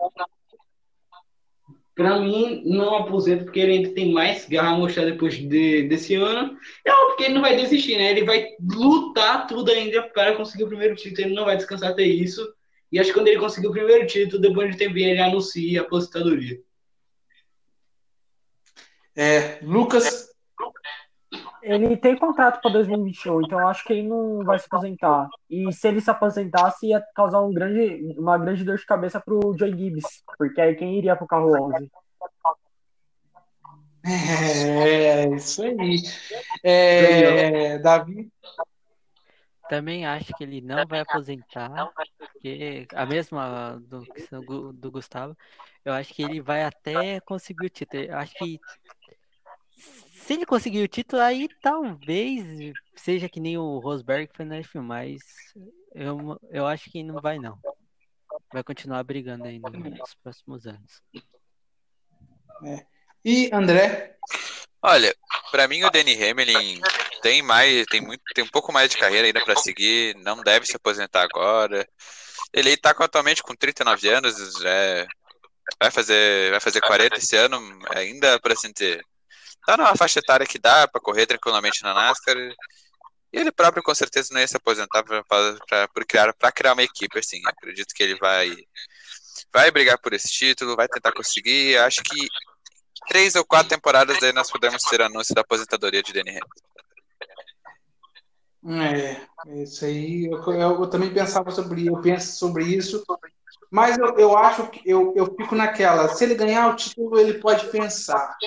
[1.96, 6.16] Para mim, não aposenta porque ele ainda tem mais garra a mostrar depois de, desse
[6.16, 6.58] ano.
[6.84, 8.12] É porque ele não vai desistir, né?
[8.12, 11.28] Ele vai lutar tudo ainda para conseguir o primeiro título.
[11.28, 12.42] Ele não vai descansar até isso.
[12.92, 15.84] E acho que quando ele conseguir o primeiro título, depois de tempo, ele anuncia a
[15.84, 16.60] aposentadoria.
[19.16, 20.23] É, Lucas.
[21.64, 25.30] Ele tem contrato para 2021, então acho que ele não vai se aposentar.
[25.50, 29.34] E se ele se aposentasse, ia causar um grande, uma grande dor de cabeça para
[29.34, 31.90] o Joey Gibbs, porque aí quem iria para o carro 11?
[34.06, 36.02] É, isso aí.
[36.62, 38.30] É, Davi?
[39.70, 45.38] Também acho que ele não vai aposentar, porque a mesma do, do Gustavo,
[45.86, 48.04] eu acho que ele vai até conseguir o título.
[48.04, 48.60] Eu acho que
[50.24, 54.82] se ele conseguir o título, aí talvez seja que nem o Rosberg foi na F1,
[54.82, 55.20] mas
[55.94, 57.60] eu, eu acho que não vai não.
[58.52, 61.02] Vai continuar brigando aí nos próximos anos.
[62.66, 62.86] É.
[63.26, 64.16] E André?
[64.82, 65.16] Olha,
[65.52, 66.82] para mim o Danny Hamlin
[67.22, 70.66] tem mais, tem muito, tem um pouco mais de carreira ainda para seguir, não deve
[70.66, 71.88] se aposentar agora.
[72.54, 75.06] Ele está atualmente com 39 anos, é,
[75.82, 77.60] vai fazer, vai fazer 40 esse ano,
[77.96, 79.04] ainda para ter
[79.66, 82.38] tá numa faixa etária que dá para correr tranquilamente na NASCAR.
[82.38, 82.56] E
[83.32, 87.42] ele próprio com certeza não ia se aposentar para criar, criar uma equipe, assim.
[87.48, 88.56] Acredito que ele vai
[89.52, 91.78] vai brigar por esse título, vai tentar conseguir.
[91.80, 92.28] Acho que
[93.08, 96.74] três ou quatro temporadas aí nós podemos ter anúncio da aposentadoria de Danny Hamilton.
[98.66, 100.26] É, isso aí.
[100.26, 103.04] Eu, eu, eu também pensava sobre eu penso sobre isso,
[103.70, 106.08] mas eu, eu acho que eu, eu fico naquela.
[106.10, 108.38] Se ele ganhar o título, ele pode pensar.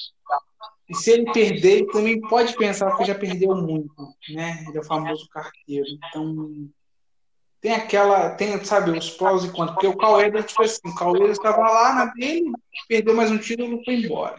[0.88, 3.94] E se ele perder, ele também pode pensar que já perdeu muito,
[4.30, 4.64] né?
[4.68, 5.86] Ele é o famoso carteiro.
[6.08, 6.68] Então,
[7.60, 9.72] tem aquela, tem, sabe, os prós e contras.
[9.72, 12.52] Porque o Cauê, tipo assim, o Cauê estava lá na dele,
[12.88, 14.36] perdeu mais um título e foi embora.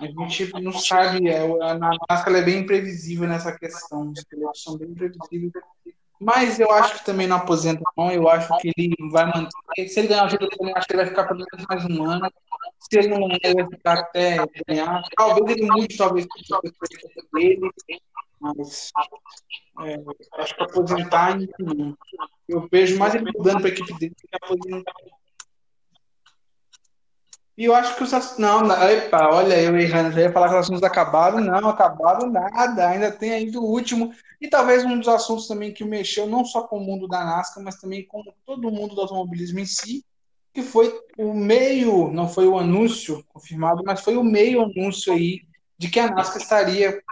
[0.00, 4.62] Então, a gente não sabe, é, a NASCAR é bem imprevisível nessa questão, os pilotos
[4.62, 5.52] são bem imprevisíveis.
[6.20, 8.12] Mas eu acho que também não aposenta, não.
[8.12, 9.88] Eu acho que ele vai manter.
[9.88, 12.04] Se ele ganhar o título, eu acho que ele vai ficar pelo menos mais um
[12.04, 12.30] ano.
[12.78, 14.36] Se ele não ganhar, ele vai ficar até
[14.68, 15.02] ganhar.
[15.16, 16.26] Talvez ele mude, talvez
[17.32, 17.70] dele.
[18.38, 18.90] Mas
[19.82, 19.96] é,
[20.38, 21.96] acho que aposentar não.
[22.48, 24.92] Eu vejo mais ele mudando para a equipe dele que aposentar.
[27.60, 28.38] E eu acho que os assuntos.
[28.38, 30.12] Não, epa, olha eu errando.
[30.12, 31.40] Já ia falar que os assuntos acabaram.
[31.40, 32.88] Não, acabaram nada.
[32.88, 34.14] Ainda tem ainda o último.
[34.40, 37.62] E talvez um dos assuntos também que mexeu não só com o mundo da NASCAR,
[37.62, 40.02] mas também com todo o mundo do automobilismo em si,
[40.54, 45.42] que foi o meio, não foi o anúncio confirmado, mas foi o meio anúncio aí
[45.76, 47.02] de que a NASCAR estaria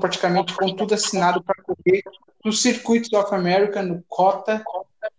[0.00, 2.02] praticamente com tudo assinado para correr
[2.42, 4.64] no Circuito of America, no COTA,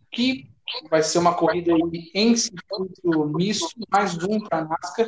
[0.10, 0.50] que
[0.90, 1.72] vai ser uma corrida
[2.14, 5.08] em circuito misto, mais um para a NASCAR.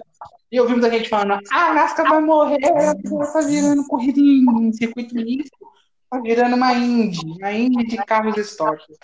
[0.52, 4.72] E eu vi muita gente falando, ah, a NASCAR vai morrer, está virando corrida em
[4.74, 5.58] circuito misto,
[6.04, 8.98] está virando uma Indy, uma Indy de carros estoques.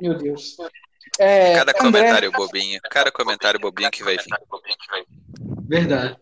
[0.00, 0.56] Meu Deus.
[1.18, 1.78] É, cada André...
[1.78, 4.36] comentário bobinho, cada comentário bobinho que vai vir.
[5.68, 6.16] Verdade.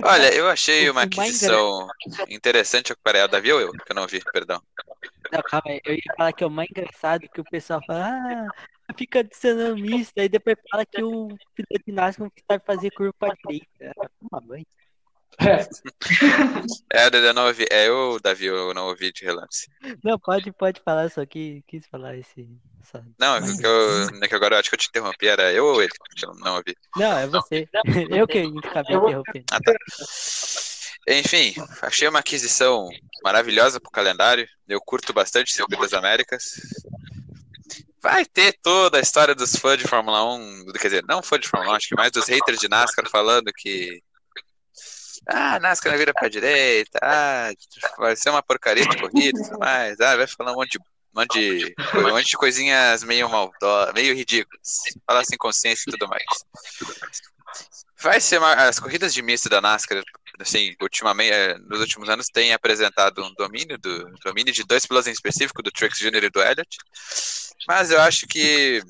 [0.00, 1.88] Olha, eu achei uma aquisição
[2.28, 2.94] interessante.
[3.02, 3.72] Peraí, o Davi ou eu?
[3.72, 4.62] Que eu não vi, perdão.
[5.30, 5.80] Não, calma aí.
[5.84, 9.80] Eu ia falar que é o mais engraçado que o pessoal fala, ah, fica adicionando
[9.80, 13.92] misto, aí depois fala que o piloto NASCAR não sabe fazer curva pra direita.
[14.30, 14.66] Uma mãe.
[15.40, 15.66] É.
[16.92, 17.64] é, eu não ouvi.
[17.70, 19.68] É eu, Davi, eu não ouvi de relance.
[20.02, 22.48] Não, pode, pode falar, só que quis falar esse.
[23.18, 25.64] Não, é que, eu, é que agora eu acho que eu te interrompi, era eu
[25.64, 25.92] ou ele?
[26.22, 26.76] Eu não ouvi.
[26.96, 27.68] Não, é você.
[28.10, 29.46] Eu que acabei interrompendo.
[29.50, 29.72] Ah, tá.
[31.08, 32.88] Enfim, achei uma aquisição
[33.24, 34.46] maravilhosa pro calendário.
[34.68, 36.60] Eu curto bastante Circuito das Américas.
[38.00, 41.48] Vai ter toda a história dos fãs de Fórmula 1, quer dizer, não fãs de
[41.48, 44.02] Fórmula 1, acho que mais dos haters de NASCAR falando que.
[45.26, 47.50] Ah, NASCAR vira pra direita, ah,
[47.98, 51.38] vai ser uma porcaria de corrida, mas ah, vai falar um monte de, um monte
[51.38, 56.24] de, um monte de coisinhas meio maldosas, meio ridículas, falar sem consciência e tudo mais.
[58.00, 60.02] Vai ser uma, as corridas de misto da NASCAR
[60.40, 65.12] assim, ultimamente, nos últimos anos tem apresentado um domínio do domínio de dois pilotos em
[65.12, 66.24] específico, do Trix Jr.
[66.24, 66.78] e do Elliott.
[67.66, 68.82] Mas eu acho que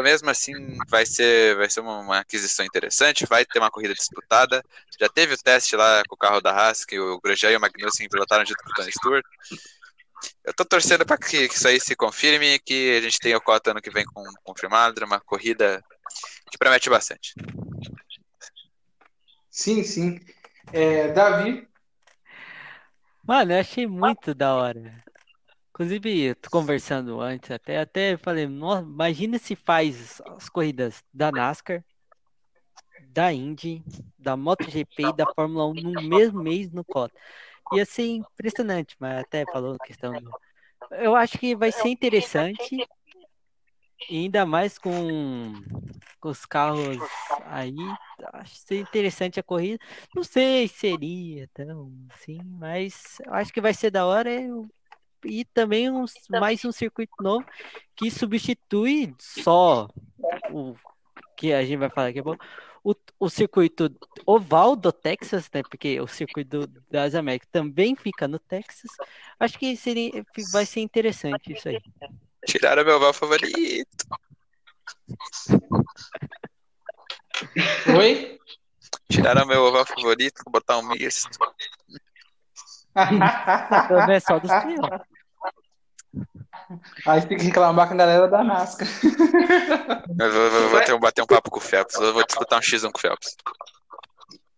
[0.00, 0.54] mesmo assim
[0.88, 4.64] vai ser vai ser uma, uma, aquisição interessante, vai ter uma corrida disputada.
[4.98, 7.60] Já teve o teste lá com o carro da Haas, que o Grosjean e o
[7.60, 9.24] Magnussen pilotaram junto com o Tony Stewart.
[10.44, 13.40] Eu tô torcendo para que, que, isso aí se confirme, que a gente tenha o
[13.40, 15.82] Cota ano que vem com, confirmado, uma corrida
[16.50, 17.34] que promete bastante.
[19.50, 20.20] Sim, sim.
[20.72, 21.68] É, Davi?
[23.26, 25.02] Mano, eu achei muito da hora.
[25.74, 31.32] Inclusive, eu tô conversando antes, até, até falei, nossa, imagina se faz as corridas da
[31.32, 31.82] NASCAR,
[33.08, 33.82] da Indy,
[34.18, 37.18] da MotoGP e da Fórmula 1 no mesmo mês no COTA.
[37.74, 40.30] Ia ser impressionante, mas até falou questão do...
[40.90, 42.86] Eu acho que vai ser interessante
[44.10, 45.54] ainda mais com,
[46.20, 46.98] com os carros
[47.46, 47.74] aí,
[48.34, 49.78] acho que seria interessante a corrida.
[50.14, 54.30] Não sei se seria tão assim, mas acho que vai ser da hora.
[55.24, 57.44] E também um, mais um circuito novo
[57.96, 59.88] que substitui só
[60.50, 60.74] o
[61.36, 62.44] que a gente vai falar aqui a pouco,
[62.84, 63.94] o, o circuito
[64.26, 65.62] oval do Texas, né?
[65.62, 68.90] Porque o circuito das Américas também fica no Texas.
[69.38, 71.80] Acho que seria, vai ser interessante isso aí.
[72.46, 74.06] Tiraram meu oval favorito.
[77.96, 78.38] Oi?
[79.10, 81.38] Tiraram meu oval favorito, vou botar um misto.
[84.10, 85.11] é só dos piores.
[87.06, 88.88] Aí tem que reclamar com a galera da NASCAR.
[90.18, 91.94] Eu vou, vou, vou ter, bater um papo com o Phelps.
[91.96, 93.36] Eu vou disputar um X1 com o Phelps.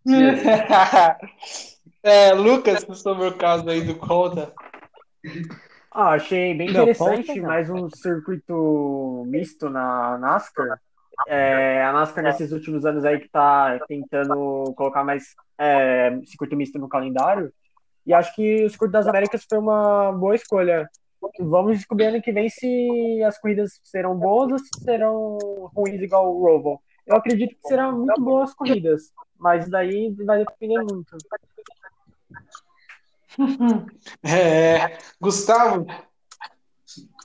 [2.03, 4.53] é, Lucas, sobre o caso aí do Colta.
[5.91, 10.81] Ah, achei bem interessante, mais um circuito misto na NASCAR.
[11.29, 16.79] É, a NASCAR nesses últimos anos aí que tá tentando colocar mais é, circuito misto
[16.79, 17.53] no calendário.
[18.07, 20.89] E acho que o Circuito das Américas foi uma boa escolha.
[21.39, 25.39] Vamos descobrir ano que vem se as corridas serão boas ou se serão
[25.75, 26.83] ruins igual o Roval.
[27.07, 31.17] Eu acredito que serão muito boas corridas, mas daí vai depender muito.
[34.23, 35.87] É, Gustavo,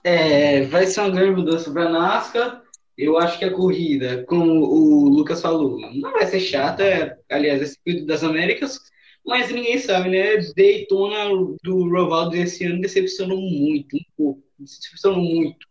[0.03, 2.63] É, vai ser uma grande mudança para a NASCAR.
[2.97, 7.17] Eu acho que a corrida, como o Lucas falou, não vai ser chata.
[7.29, 8.79] Aliás, é circuito das Américas,
[9.25, 10.37] mas ninguém sabe, né?
[10.55, 11.29] Daytona
[11.63, 14.43] do Rovaldo esse ano decepcionou muito, um pouco.
[14.57, 15.67] Decepcionou muito.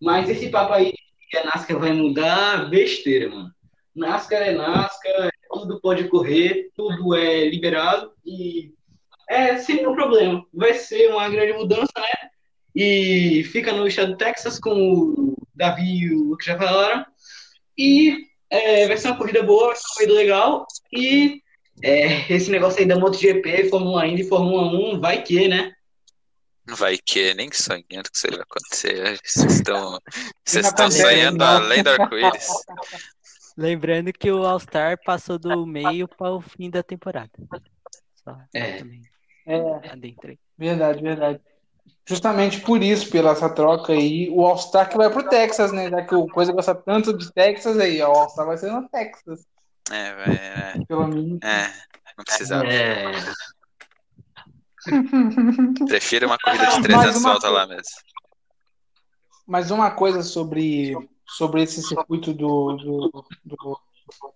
[0.00, 0.92] Mas esse papo aí
[1.30, 3.50] que a NASCAR vai mudar, besteira, mano.
[3.94, 8.72] NASCAR é NASCAR, tudo pode correr, tudo é liberado e
[9.28, 10.44] é sem um problema.
[10.52, 12.30] Vai ser uma grande mudança, né?
[12.74, 17.06] E fica no estado do Texas, como o Davi e o Lucas já falaram.
[17.76, 20.66] E é, vai ser uma corrida boa, vai ser uma corrida legal.
[20.92, 21.42] E
[21.82, 24.62] é, esse negócio aí da MotoGP, Fórmula Indy, Fórmula
[24.94, 25.72] 1, vai que, né?
[26.68, 29.20] Vai que nem sonhando que isso vai acontecer.
[29.24, 30.00] Vocês estão,
[30.44, 31.46] vocês estão sonhando não.
[31.46, 32.48] além do arco-íris.
[33.56, 37.30] Lembrando que o All-Star passou do meio para o fim da temporada.
[38.22, 38.78] Só É.
[38.78, 39.00] também
[39.46, 40.38] é, adentrei.
[40.58, 41.40] verdade, verdade.
[42.04, 45.88] Justamente por isso, pela essa troca aí, o All-Star que vai pro Texas, né?
[45.88, 48.88] Já que o Coisa gosta tanto de Texas aí, ó, o All-Star vai ser no
[48.88, 49.46] Texas,
[49.90, 51.38] É, vai, é, pelo menos.
[51.42, 51.68] é,
[52.16, 52.66] não precisava.
[52.66, 53.12] É,
[55.88, 57.84] Prefiro uma corrida de Mas 300 uma voltas lá mesmo.
[59.46, 63.80] Mas uma coisa sobre, sobre esse circuito do, do, do,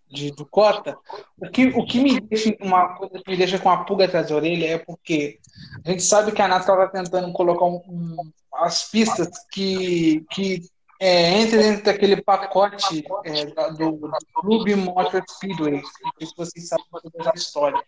[0.09, 0.97] de, do Cota,
[1.39, 4.29] o que, o que me deixa uma coisa que me deixa com a pulga atrás
[4.29, 5.39] da orelha é porque
[5.85, 10.63] a gente sabe que a NASCAR está tentando colocar um, um- as pistas que, que
[11.01, 15.81] é, entrem dentro daquele pacote é, do, do Clube Motor Speedway.
[15.81, 16.85] Não sei se vocês sabem
[17.25, 17.83] da história.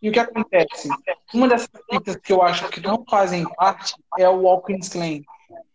[0.00, 0.88] E o que acontece?
[1.34, 5.24] Uma dessas pistas que eu acho que não fazem parte é o Watkins Glen.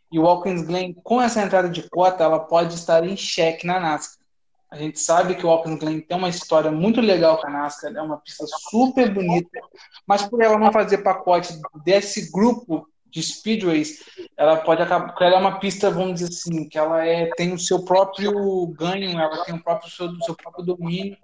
[0.10, 3.78] E o Watkins Glen, com essa entrada de cota, ela pode estar em xeque na
[3.78, 4.22] NASCAR.
[4.70, 7.94] A gente sabe que o Watkins Glen tem uma história muito legal com a NASCAR,
[7.94, 9.60] é uma pista super bonita,
[10.08, 11.54] mas por ela não fazer pacote
[11.84, 14.04] desse grupo de speedways,
[14.38, 17.60] ela pode acabar, ela é uma pista, vamos dizer assim, que ela é, tem o
[17.60, 21.18] seu próprio ganho, ela tem o próprio seu, seu próprio domínio,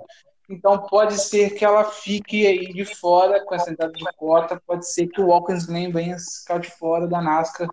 [0.50, 4.90] então pode ser que ela fique aí de fora com essa entrada de cota, pode
[4.90, 7.68] ser que o Watkins Glen venha ficar de fora da NASCAR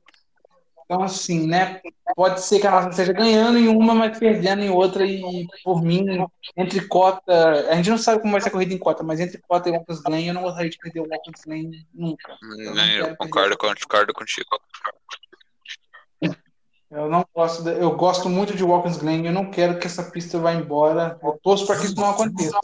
[0.85, 1.81] então, assim, né?
[2.15, 5.07] Pode ser que a NASCAR esteja ganhando em uma, mas perdendo em outra.
[5.07, 6.05] E, por mim,
[6.57, 7.69] entre cota.
[7.71, 9.73] A gente não sabe como vai ser a corrida em cota, mas entre cota e
[9.73, 12.37] Watkins Glen, eu não gostaria de perder o Watkins Glen nunca.
[12.43, 13.81] Eu não Hum, Eu concordo, perder.
[13.87, 14.49] concordo contigo.
[16.91, 17.65] Eu não gosto.
[17.65, 19.27] de- eu gosto muito de Watkins Glen.
[19.27, 21.19] Eu não quero que essa pista vá embora.
[21.23, 22.57] Eu torço para que isso não aconteça.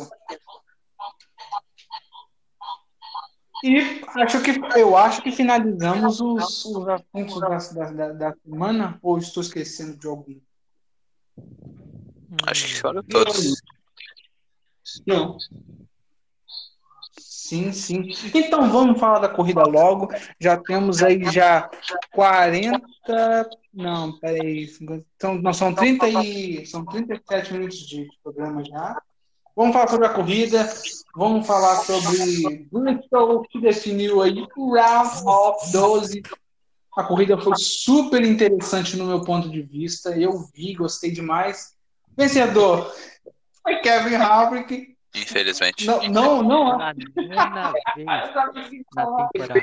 [3.62, 7.40] E acho que, eu acho que finalizamos os, os assuntos
[7.74, 8.98] da, da, da, semana.
[9.02, 10.38] Ou estou esquecendo de algum?
[12.46, 13.60] Acho que foram todos.
[15.06, 15.36] não.
[17.18, 18.08] Sim, sim.
[18.32, 20.08] Então vamos falar da corrida logo.
[20.38, 21.68] Já temos aí já
[22.12, 22.80] 40.
[23.74, 24.68] Não, peraí.
[25.20, 29.02] São, não, são 30 e, são 37 minutos de programa já.
[29.60, 30.72] Vamos falar sobre a corrida.
[31.14, 36.22] Vamos falar sobre Bristol, que definiu aí o Round of 12.
[36.96, 40.18] A corrida foi super interessante no meu ponto de vista.
[40.18, 41.76] Eu vi, gostei demais.
[42.16, 42.90] Vencedor
[43.62, 44.96] foi Kevin Harvick.
[45.14, 45.84] Infelizmente.
[45.84, 46.78] Não, não, não.
[46.78, 48.06] Na nona vez
[48.94, 49.60] na temporada.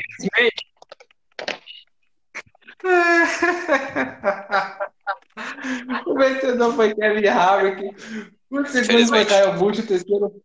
[6.06, 8.37] o vencedor foi Kevin Harvick.
[8.50, 9.28] O segundo foi Infelizmente.
[9.28, 10.44] Kyle Busch, o terceiro.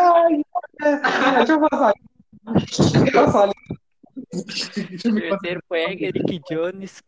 [0.00, 0.42] Ai,
[0.82, 1.94] é, deixa eu passar.
[2.54, 3.50] Deixa eu passar.
[4.32, 5.30] Deixa eu passar.
[5.40, 7.02] Terceiro foi Eric Jones.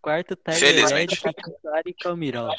[0.00, 2.50] Quarto, Tyler quinto, Ari Calmirol.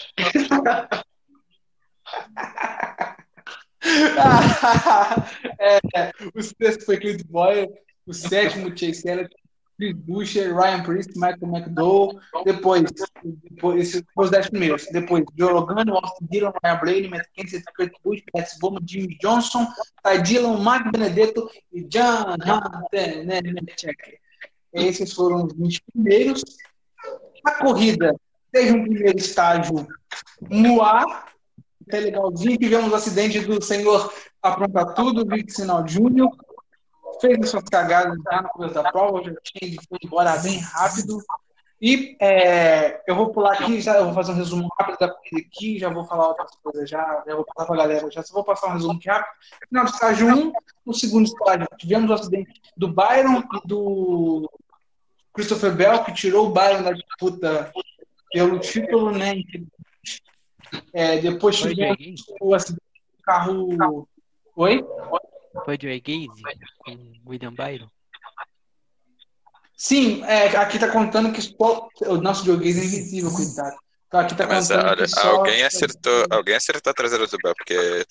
[5.59, 7.67] é, o sexto foi Chris Boyer,
[8.05, 9.35] o sétimo Chase Elliott,
[9.77, 12.83] Chris Buescher, Ryan Priest, Michael McDowell, depois,
[13.23, 18.23] depois os dez primeiros, depois Joe Logano, Austin Dillon, Ryan Blaney, Matt Kenseth, Kurt Busch,
[18.35, 19.67] Matt Bowman, Jimmy Johnson,
[20.03, 24.19] Ty Dillon, Mark Benedetto e John Hunter, Nemechek.
[24.73, 26.43] Esses foram os 20 primeiros.
[27.45, 28.15] A corrida
[28.51, 29.87] teve um primeiro estágio
[30.49, 31.33] no ar,
[31.87, 32.57] até legalzinho.
[32.57, 36.29] Tivemos o acidente do senhor Apronta Tudo, Vic Sinal Júnior.
[37.23, 41.23] Fez as suas cagadas já no começo da prova, já tinha foi embora bem rápido.
[41.81, 45.47] E é, eu vou pular aqui, já eu vou fazer um resumo rápido da corrida
[45.47, 48.33] aqui, já vou falar outras coisas já, já vou passar para a galera já, só
[48.33, 49.33] vou passar um resumo aqui rápido.
[49.69, 50.53] Final do estágio 1,
[50.85, 54.51] no segundo estágio, tivemos o acidente do Byron e do
[55.33, 57.71] Christopher Bell, que tirou o Byron da disputa
[58.33, 59.35] pelo título, né?
[60.91, 62.83] É, depois tivemos o acidente
[63.17, 64.07] do carro
[64.57, 64.85] Oi?
[65.09, 65.32] Foi
[65.81, 66.41] Joey Gaze
[66.79, 67.89] com William Byron?
[69.75, 73.75] Sim, é, aqui tá contando que só, o nosso Joe Gaze é invisível, coitado.
[74.07, 75.27] Então aqui tá Mas contando olha, que só...
[75.27, 78.05] alguém acertou, alguém acertou a traseira do Bell, porque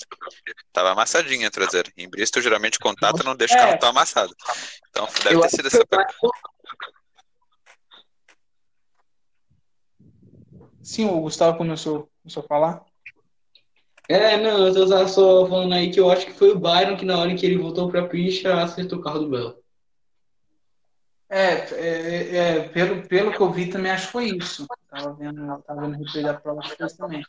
[0.72, 1.88] tava amassadinha a traseira.
[1.96, 3.60] Em Bristol, geralmente, o contato não deixa o É.
[3.60, 4.34] carro tão amassado.
[4.90, 6.38] Então deve Eu ter sido essa pergunta.
[10.82, 12.84] Sim, o Gustavo começou, começou a falar.
[14.12, 17.04] É, não, eu tô só falando aí que eu acho que foi o Byron que
[17.04, 19.58] na hora que ele voltou pra pista acertou o carro do Bell.
[21.30, 24.66] É, é, é, pelo, pelo que eu vi também acho que foi isso.
[24.90, 26.60] Tava vendo, tava vendo o replay da prova
[26.98, 27.22] também.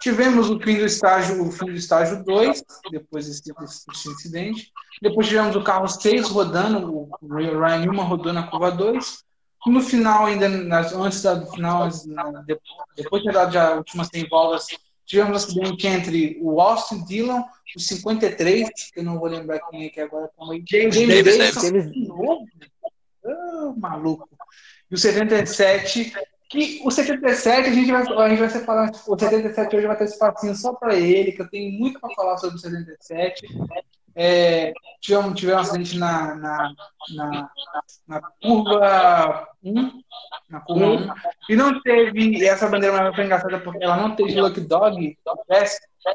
[0.00, 4.72] Tivemos o fim do estágio, o fim do estágio 2, depois desse, desse- incidente.
[5.00, 9.22] Depois tivemos o carro 6 rodando, o Ryan Newman rodou na curva 2.
[9.64, 11.88] No final, ainda nas- antes da- final,
[12.96, 14.66] depois de ter dado já as últimas 100 voltas,
[15.06, 17.42] tivemos um acidente entre o Austin Dillon,
[17.76, 20.64] o 53, que eu não vou lembrar quem é que agora, calma aí.
[20.68, 21.54] James James Davis.
[21.54, 22.46] Davis, de novo?
[23.24, 24.28] Ah, maluco.
[24.90, 26.12] E o 77,
[26.48, 28.90] que o 77 a gente vai, a gente vai separar.
[29.06, 32.36] O 77 hoje vai ter espacinho só para ele, que eu tenho muito para falar
[32.36, 33.46] sobre o 77.
[34.14, 36.74] É, tivemos, tivemos um acidente na, na,
[37.14, 37.50] na,
[38.06, 40.02] na curva 1.
[40.50, 41.08] Na curva 1.
[41.48, 42.38] E não teve.
[42.38, 45.18] e Essa bandeira foi engraçada porque ela não teve Lucky Dog,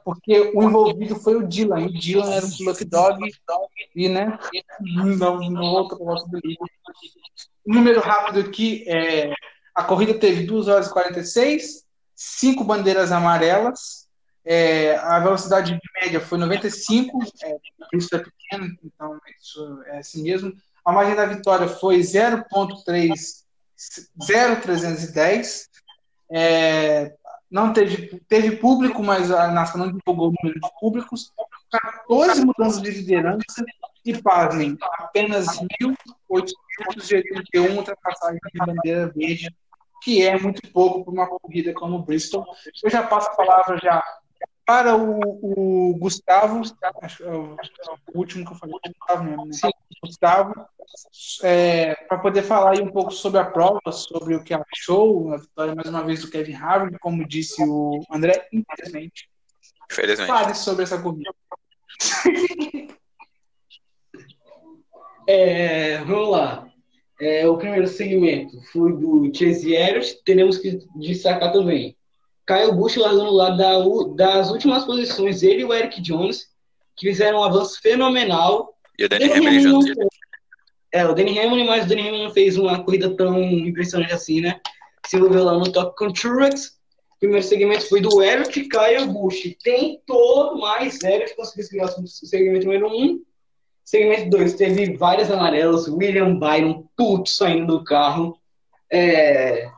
[0.04, 1.86] porque o envolvido foi o Dylan.
[1.86, 3.20] O Dylan era o Lucky Dog.
[3.96, 4.38] E, né?
[4.80, 6.58] Não, não voltou para o nosso delírio.
[7.66, 9.34] Número rápido aqui: é,
[9.76, 11.86] a corrida teve 2 horas e 46,
[12.16, 14.07] 5 bandeiras amarelas.
[14.50, 17.58] É, a velocidade de média foi 95, é,
[17.94, 20.54] isso é pequeno, então isso é assim mesmo.
[20.86, 23.44] A margem da vitória foi 0.3,
[24.24, 25.70] 0,310.
[26.32, 27.14] É,
[27.52, 31.34] não teve, teve público, mas a NASCAR não divulgou o número de públicos.
[32.08, 33.66] 14 mudanças de liderança
[34.06, 35.48] e, pasmem, apenas
[35.82, 39.54] 1.881 ultrapassagens de bandeira verde,
[40.02, 42.46] que é muito pouco para uma corrida como Bristol.
[42.82, 44.02] Eu já passo a palavra já
[44.68, 46.62] para o, o Gustavo,
[47.02, 47.56] acho que é o,
[48.14, 49.72] o último que eu falei, o Gustavo mesmo, né?
[50.04, 50.54] Gustavo,
[51.42, 55.38] é, para poder falar aí um pouco sobre a prova, sobre o que achou, a
[55.38, 59.30] vitória mais uma vez do Kevin Harvick, como disse o André, infelizmente.
[59.90, 60.28] Infelizmente.
[60.28, 61.32] Fale sobre essa corrida.
[65.30, 66.66] É, vamos lá.
[67.20, 70.24] É, o primeiro segmento foi do Chase Elliott.
[70.24, 71.97] Teremos que destacar também.
[72.48, 76.48] Kyle Busch largando no lado da, das últimas posições, ele e o Eric Jones,
[76.96, 78.74] que fizeram um avanço fenomenal.
[78.98, 79.84] E o Danny Hamlin
[80.94, 84.40] É, o Danny Hamlin, mas o Danny Hamlin não fez uma corrida tão impressionante assim,
[84.40, 84.62] né?
[85.06, 86.78] Se envolveu lá no Top com Truex.
[87.16, 92.66] O primeiro segmento foi do Elliott, Kyle Busch tentou, mas Elliott conseguiu segurar o segmento
[92.66, 92.92] número 1.
[92.92, 93.24] Um.
[93.84, 98.38] Segmento 2 teve várias amarelas, William Byron, putz, saindo do carro.
[98.92, 99.70] É,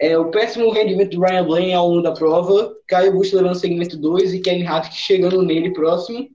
[0.00, 2.74] é, o péssimo rendimento do Ryan Blaney ao longo da prova.
[2.88, 6.26] Kyle Busch levando o segmento 2 e Kevin Harvick chegando nele próximo.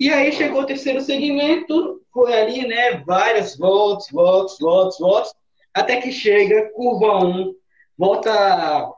[0.00, 5.34] E aí chegou o terceiro segmento, foi ali, né, várias voltas, voltas, voltas, voltas,
[5.74, 7.54] até que chega, curva 1,
[7.96, 8.90] volta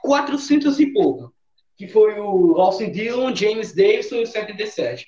[0.00, 1.32] 400 e pouco,
[1.76, 5.06] que foi o Austin Dillon, James Davidson e o 77.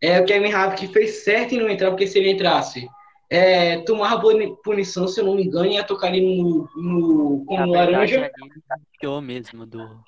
[0.00, 2.86] É, o Kevin Harvick fez certo em não entrar, porque se ele entrasse,
[3.32, 7.56] é, tomava puni- punição, se eu não me engano, ia tocar ali no, no, com
[7.56, 8.30] Na o verdade, laranja.
[8.34, 8.52] ali
[9.02, 10.04] ele mesmo do.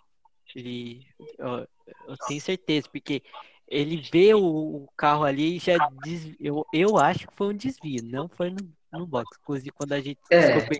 [0.54, 1.06] Ele,
[1.38, 1.66] eu,
[2.06, 3.22] eu tenho certeza, porque
[3.66, 8.04] ele vê o, carro ali e já des, eu, eu acho que foi um desvio,
[8.04, 8.58] não foi no,
[8.92, 9.38] no box.
[9.40, 10.20] Inclusive, quando a gente.
[10.30, 10.40] É.
[10.40, 10.74] desculpa,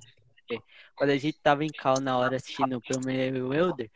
[0.53, 0.59] é,
[0.95, 3.91] quando a gente tava em cal na hora assistindo o primeiro Welder,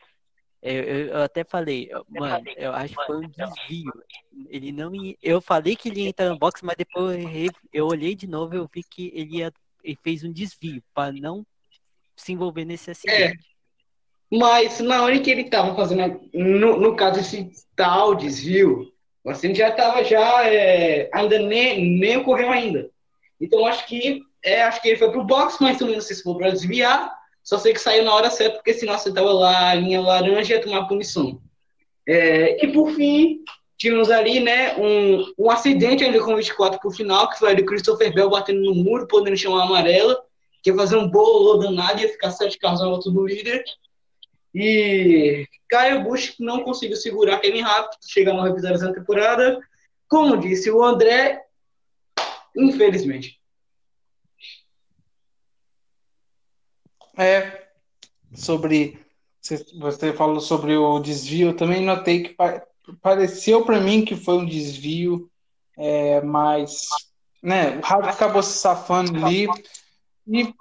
[0.61, 3.91] eu, eu, eu até falei, eu- mano, eu acho que foi um desvio.
[4.49, 7.87] Ele não ia, Eu falei que ele ia entrar no box, mas depois eu, eu
[7.87, 9.53] olhei de novo e eu vi que ele, ia,
[9.83, 11.45] ele fez um desvio para não
[12.15, 13.39] se envolver nesse acidente.
[14.31, 18.93] Mas na hora que ele estava fazendo, no, no caso, esse tal desvio,
[19.23, 22.89] o acidente já estava já, é, ainda nem, nem ocorreu ainda.
[23.41, 26.23] Então acho que, é, acho que ele foi pro box, mas também não sei se
[26.23, 27.18] foi para desviar,
[27.49, 30.53] só sei que saiu na hora certa, porque senão você tava lá, a linha laranja
[30.53, 31.41] ia tomar punição.
[32.07, 33.43] É, e por fim,
[33.75, 37.65] tivemos ali, né, um, um acidente ainda com 24 pro final, que foi ali o
[37.65, 40.23] Christopher Bell batendo no muro, podendo chamar amarela,
[40.61, 43.63] que ia fazer um bololô danado, ia ficar sete carros na volta do líder.
[44.53, 49.59] E Kyle Busch não conseguiu segurar Kevin Harvick, chegar no revisão da temporada.
[50.07, 51.41] Como disse o André,
[52.55, 53.38] infelizmente.
[57.19, 57.67] É,
[58.33, 58.97] sobre.
[59.41, 62.61] Você falou sobre o desvio, eu também notei que pa-
[63.01, 65.29] pareceu para mim que foi um desvio,
[65.77, 66.87] é, mas
[67.41, 69.47] né, o Harvard acabou se safando ali.
[70.27, 70.53] E,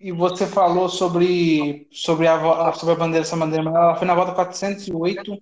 [0.00, 4.32] e você falou sobre, sobre, a, sobre a bandeira, essa bandeira, ela foi na volta
[4.34, 5.40] 408.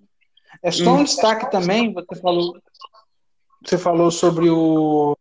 [0.61, 2.61] É só um destaque também, você falou,
[3.65, 5.17] você falou sobre o,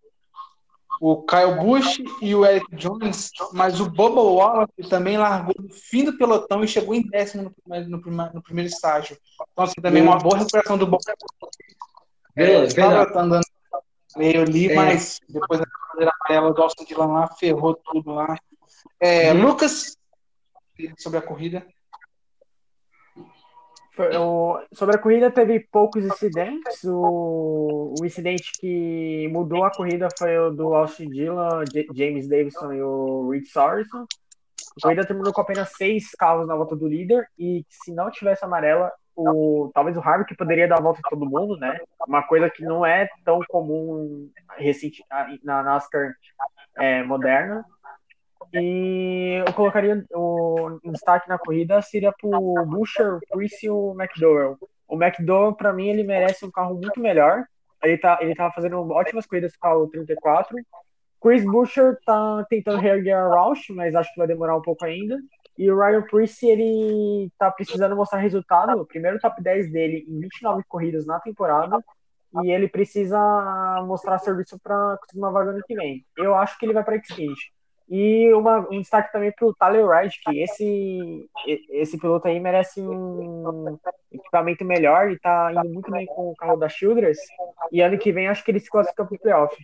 [1.01, 6.05] o Kyle Busch e o Eric Jones, mas o Bubba Wallace também largou no fim
[6.05, 9.17] do pelotão e chegou em décimo no primeiro, no primeiro, no primeiro estágio.
[9.51, 11.15] Então, assim, também uma boa recuperação do Bubba.
[12.37, 13.43] É, estava andando
[14.15, 14.75] meio ali, é.
[14.75, 18.37] mas depois da bandeira amarela do Austin Dillon lá, ferrou tudo lá.
[19.01, 19.47] É, uhum.
[19.47, 19.97] Lucas,
[20.99, 21.67] sobre a corrida.
[24.73, 26.85] Sobre a corrida teve poucos incidentes.
[26.85, 31.65] O, o incidente que mudou a corrida foi o do Austin Dillon,
[31.95, 34.07] James Davidson e o Reed Sarson.
[34.79, 38.45] A corrida terminou com apenas seis carros na volta do líder e se não tivesse
[38.45, 41.79] amarela, o, talvez o Harvick poderia dar a volta em todo mundo, né?
[42.07, 45.05] Uma coisa que não é tão comum recente,
[45.43, 46.15] na NASCAR
[46.79, 47.65] é, moderna.
[48.53, 53.95] E eu colocaria o destaque na corrida seria para o Buescher, o Priest e o
[53.99, 54.59] McDowell.
[54.89, 57.45] O McDowell, para mim, ele merece um carro muito melhor.
[57.83, 60.57] Ele tá, ele tava fazendo ótimas corridas com o 34.
[61.23, 65.19] Chris Buescher tá tentando reerguer a Roush, mas acho que vai demorar um pouco ainda.
[65.57, 68.81] E o Ryan Priest, ele tá precisando mostrar resultado.
[68.81, 71.79] O primeiro top 10 dele em 29 corridas na temporada.
[72.43, 73.19] E ele precisa
[73.87, 76.05] mostrar serviço para conseguir uma vaga no que vem.
[76.17, 77.53] Eu acho que ele vai para Xfinity.
[77.91, 81.29] E uma, um destaque também para o Tyler Wright, que esse,
[81.71, 83.77] esse piloto aí merece um
[84.13, 87.19] equipamento melhor e está indo muito bem com o carro da Childress.
[87.73, 89.57] E ano que vem acho que ele se classifica para o playoff.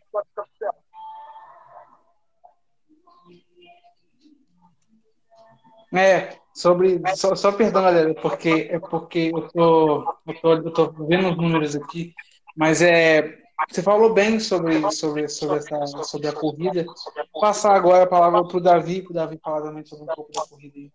[5.94, 7.00] É, sobre.
[7.14, 11.36] Só, só perdão, galera, porque, é porque eu tô, eu, tô, eu tô vendo os
[11.36, 12.12] números aqui,
[12.56, 13.45] mas é.
[13.68, 16.84] Você falou bem sobre, sobre, sobre, essa, sobre a corrida.
[17.32, 20.14] Vou passar agora a palavra para o Davi, para o Davi falar também sobre um
[20.14, 20.92] pouco da corrida.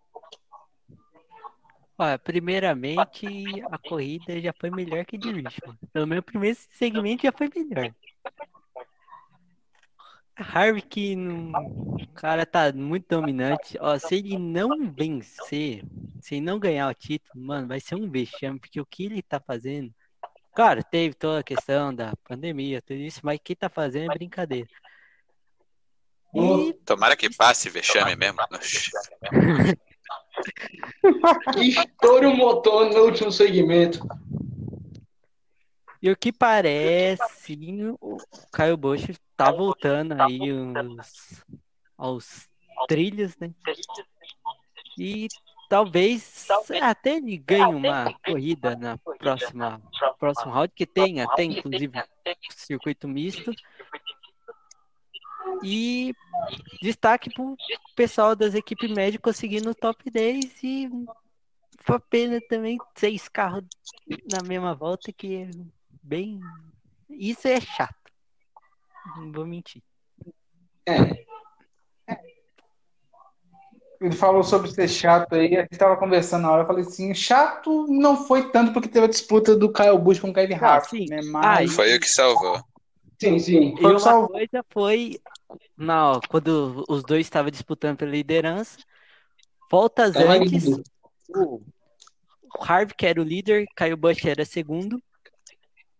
[1.97, 5.77] Olha, primeiramente, a corrida já foi melhor que de Richmond.
[5.91, 7.93] Pelo menos o primeiro segmento já foi melhor.
[10.35, 13.77] Harvick, o cara tá muito dominante.
[13.79, 15.83] Ó, se ele não vencer,
[16.19, 19.21] se ele não ganhar o título, mano, vai ser um vexame, porque o que ele
[19.21, 19.93] tá fazendo.
[20.53, 24.15] Claro, teve toda a questão da pandemia, tudo isso, mas o que tá fazendo é
[24.15, 24.67] brincadeira.
[26.33, 26.73] E...
[26.85, 28.39] Tomara que passe vexame mesmo.
[31.57, 33.99] Estoura o motor no último segmento.
[36.01, 37.57] E o que parece,
[38.01, 38.17] o
[38.51, 41.45] Caio Bush tá voltando aí os,
[41.95, 42.49] aos
[42.87, 43.53] trilhos, né?
[44.97, 45.27] E
[45.71, 46.47] talvez
[46.81, 49.81] até ele ganhe uma corrida na próxima
[50.19, 52.03] próximo round, que tem até inclusive
[52.49, 53.53] circuito misto.
[55.63, 56.13] E
[56.81, 57.55] destaque para o
[57.95, 60.89] pessoal das equipes médicas conseguindo o top 10 e
[61.83, 63.63] foi pena também seis carros
[64.29, 65.49] na mesma volta que
[66.03, 66.41] bem.
[67.09, 67.95] Isso é chato.
[69.15, 69.81] Não vou mentir.
[70.85, 71.30] É.
[74.01, 77.13] Ele falou sobre ser chato aí, a gente tava conversando na hora, eu falei assim,
[77.13, 80.73] chato não foi tanto porque teve a disputa do Kyle Busch com o Kevin ah,
[80.73, 81.21] Harvick, né?
[81.25, 81.71] Mas...
[81.73, 82.59] Foi o que salvou.
[83.19, 83.75] Sim, sim.
[83.77, 85.19] Foi uma coisa foi
[85.77, 88.79] não, quando os dois estavam disputando pela liderança,
[89.69, 90.65] voltas tava antes,
[91.29, 91.61] o
[92.59, 94.99] Harvick era o líder, Kyle Busch era segundo,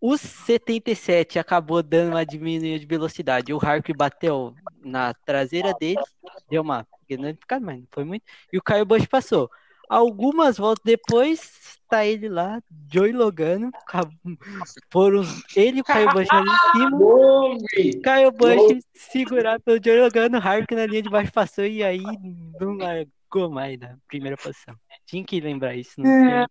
[0.04, 3.54] o 77 acabou dando uma diminuída de velocidade.
[3.54, 4.52] O Hark bateu
[4.84, 6.00] na traseira dele,
[6.50, 6.84] deu uma
[7.18, 8.24] mas não foi muito.
[8.52, 9.50] E o Caio Bush passou.
[9.88, 13.70] Algumas voltas depois, tá ele lá, Joey Logano,
[14.90, 15.22] foram
[15.54, 18.02] ele e o Caio Bush ali em cima.
[18.02, 22.02] Caio Bush segurado pelo Joey Logano, Hark na linha de baixo passou e aí
[22.58, 24.74] não largou mais na primeira posição.
[25.04, 26.00] Tinha que lembrar isso.
[26.00, 26.46] Não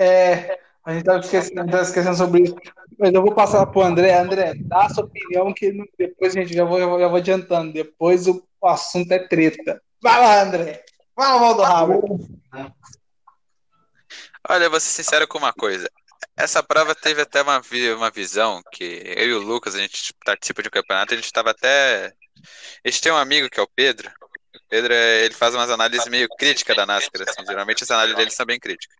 [0.00, 2.56] é, a gente estava esquecendo, esquecendo sobre isso.
[2.98, 4.18] Mas eu vou passar para o André.
[4.18, 7.72] André, dá a sua opinião, que depois gente já vou, já vou adiantando.
[7.72, 9.80] Depois o, assunto é treta.
[10.02, 10.84] Vai lá, André.
[11.14, 12.18] Fala mal do rabo.
[14.48, 15.88] Olha, vou ser sincero com uma coisa.
[16.36, 17.60] Essa prova teve até uma,
[17.96, 21.26] uma visão que eu e o Lucas, a gente participa de um campeonato, a gente
[21.26, 22.12] estava até.
[22.84, 24.08] A gente tem um amigo que é o Pedro.
[24.54, 27.44] O Pedro, ele faz umas análises meio críticas da NASCAR, assim.
[27.46, 28.96] Geralmente as análises dele são bem críticas.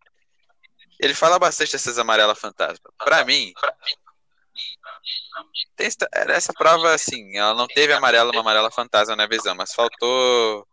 [1.01, 2.91] Ele fala bastante dessas amarelas fantasma.
[2.99, 3.53] Para mim,
[5.77, 10.67] tem, essa prova, assim, ela não teve amarela, uma amarela fantasma na visão, mas faltou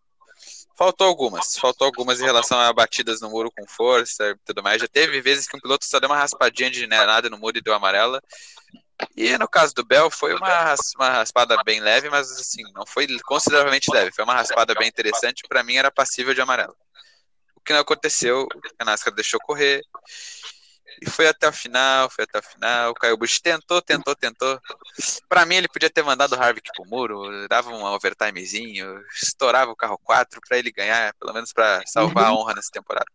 [0.77, 4.81] Faltou algumas, faltou algumas em relação a batidas no muro com força e tudo mais.
[4.81, 7.61] Já teve vezes que um piloto só deu uma raspadinha de nada no muro e
[7.61, 8.21] deu amarela.
[9.15, 13.07] E no caso do Bell, foi uma, uma raspada bem leve, mas assim, não foi
[13.19, 14.11] consideravelmente leve.
[14.11, 15.43] Foi uma raspada bem interessante.
[15.47, 16.75] Para mim, era passível de amarelo.
[17.65, 18.47] Que não aconteceu,
[18.77, 19.81] a NASCAR deixou correr.
[21.01, 22.91] E foi até o final, foi até o final.
[22.91, 24.59] O Caio Bush tentou, tentou, tentou.
[25.27, 29.75] Pra mim, ele podia ter mandado o Harvick pro muro, dava um overtimezinho, estourava o
[29.75, 33.05] carro 4 pra ele ganhar, pelo menos pra salvar a honra nessa temporada.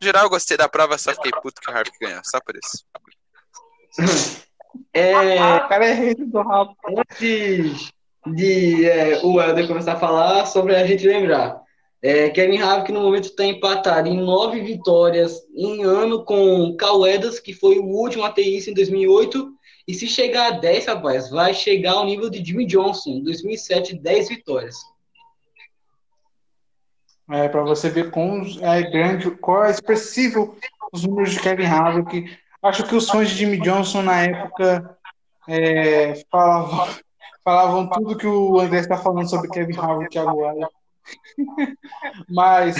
[0.00, 2.56] No geral, eu gostei da prova, só fiquei puto que o Harvick ganhou, só por
[2.56, 2.84] isso.
[4.92, 5.36] É,
[5.68, 6.40] cara é do
[6.96, 7.90] antes
[8.26, 11.60] de é, o Helder começar a falar, sobre a gente lembrar.
[12.00, 17.40] É, Kevin Harvick no momento está empatado em nove vitórias em ano com Cal Edwards,
[17.40, 19.52] que foi o último a ter isso em 2008.
[19.86, 23.98] E se chegar a 10, rapaz, vai chegar ao nível de Jimmy Johnson, em 2007,
[23.98, 24.76] 10 vitórias.
[27.30, 30.56] É, pra você ver quão é grande, qual é expressivo
[30.92, 32.38] os números de Kevin Harvick.
[32.62, 34.98] Acho que os fãs de Jimmy Johnson na época
[35.48, 36.88] é, falavam,
[37.44, 40.68] falavam tudo que o André está falando sobre Kevin Harvick agora.
[42.28, 42.76] Mas,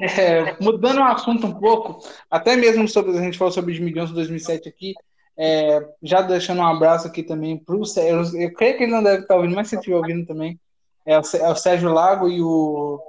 [0.00, 2.00] é, mudando o assunto um pouco,
[2.30, 4.94] até mesmo sobre, a gente falou sobre Jimmy Johnson 2007 aqui,
[5.36, 9.02] é, já deixando um abraço aqui também para o Sérgio, eu creio que ele não
[9.02, 10.58] deve estar ouvindo, mas se estiver ouvindo também,
[11.06, 13.00] é o, é o Sérgio Lago e o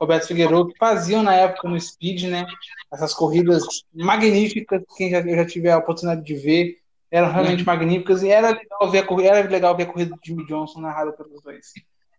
[0.00, 2.46] Roberto Figueiredo, que faziam na época no Speed, né?
[2.92, 6.76] Essas corridas magníficas, quem já, eu já tive a oportunidade de ver,
[7.10, 10.20] eram realmente magníficas, e era legal ver a corrida, era legal ver a corrida do
[10.24, 11.72] Jimmy Johnson narrada pelos dois.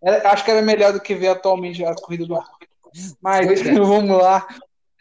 [0.04, 2.68] Acho que era melhor do que ver atualmente as corridas do Harvick.
[3.22, 3.74] Mas é.
[3.80, 4.48] vamos lá.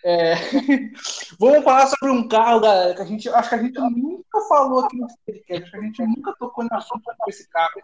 [0.02, 0.34] É,
[1.38, 4.80] Vamos falar sobre um carro, galera, que a gente acho que a gente nunca falou
[4.80, 7.82] aqui no podcast, acho que a gente nunca tocou no assunto com esse carro.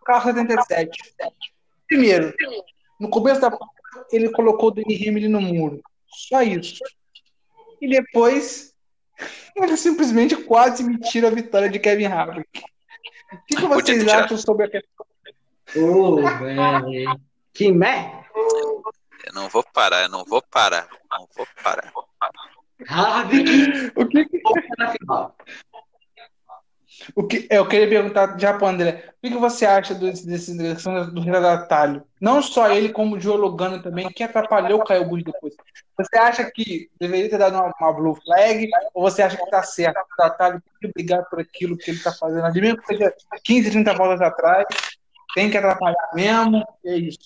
[0.00, 0.90] O carro 77.
[1.86, 2.34] Primeiro,
[2.98, 3.70] no começo da prova,
[4.10, 5.80] ele colocou o Danny Hamlin no muro.
[6.06, 6.82] Só isso.
[7.80, 8.74] E depois,
[9.54, 12.62] ele simplesmente quase me tira a vitória de Kevin Harvick.
[13.32, 14.70] O que, que vocês acham sobre a
[15.76, 17.20] Ô, velho.
[17.52, 18.22] Que merda.
[19.26, 21.92] Eu não vou parar, eu não vou parar, não vou parar.
[22.88, 24.42] Harvick o que, que-
[24.78, 25.36] na final.
[27.14, 29.12] o que eu queria perguntar já para o André.
[29.18, 32.02] O que, que você acha desse, desse do retardatário?
[32.20, 35.54] Não só ele, como o Joe Logano também, que atrapalhou o Caio Bush depois.
[35.96, 38.68] Você acha que deveria ter dado uma, uma blue flag?
[38.94, 39.96] Ou você acha que tá certo?
[39.98, 43.14] O retardatário tem que brigar por aquilo que ele tá fazendo ali, mesmo que seja
[43.44, 44.66] 15, 30 voltas atrás,
[45.34, 46.64] tem que atrapalhar mesmo.
[46.84, 47.18] É isso.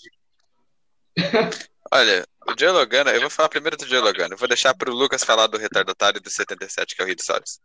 [1.93, 5.47] Olha, o Joe Logano, eu vou falar primeiro do eu vou deixar pro Lucas falar
[5.47, 7.61] do retardatário do 77, que é o Reed Soares.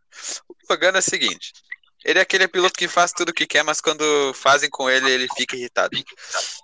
[0.48, 1.52] O Logano é o seguinte,
[2.04, 5.10] ele é aquele piloto que faz tudo o que quer, mas quando fazem com ele,
[5.10, 5.96] ele fica irritado.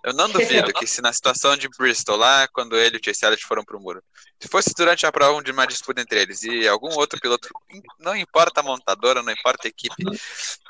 [0.05, 3.24] Eu não duvido que se na situação de Bristol lá, quando ele e o Chase
[3.24, 4.03] Elliott foram pro muro,
[4.41, 7.49] se fosse durante a prova de uma disputa entre eles e algum outro piloto,
[7.99, 9.95] não importa a montadora, não importa a equipe,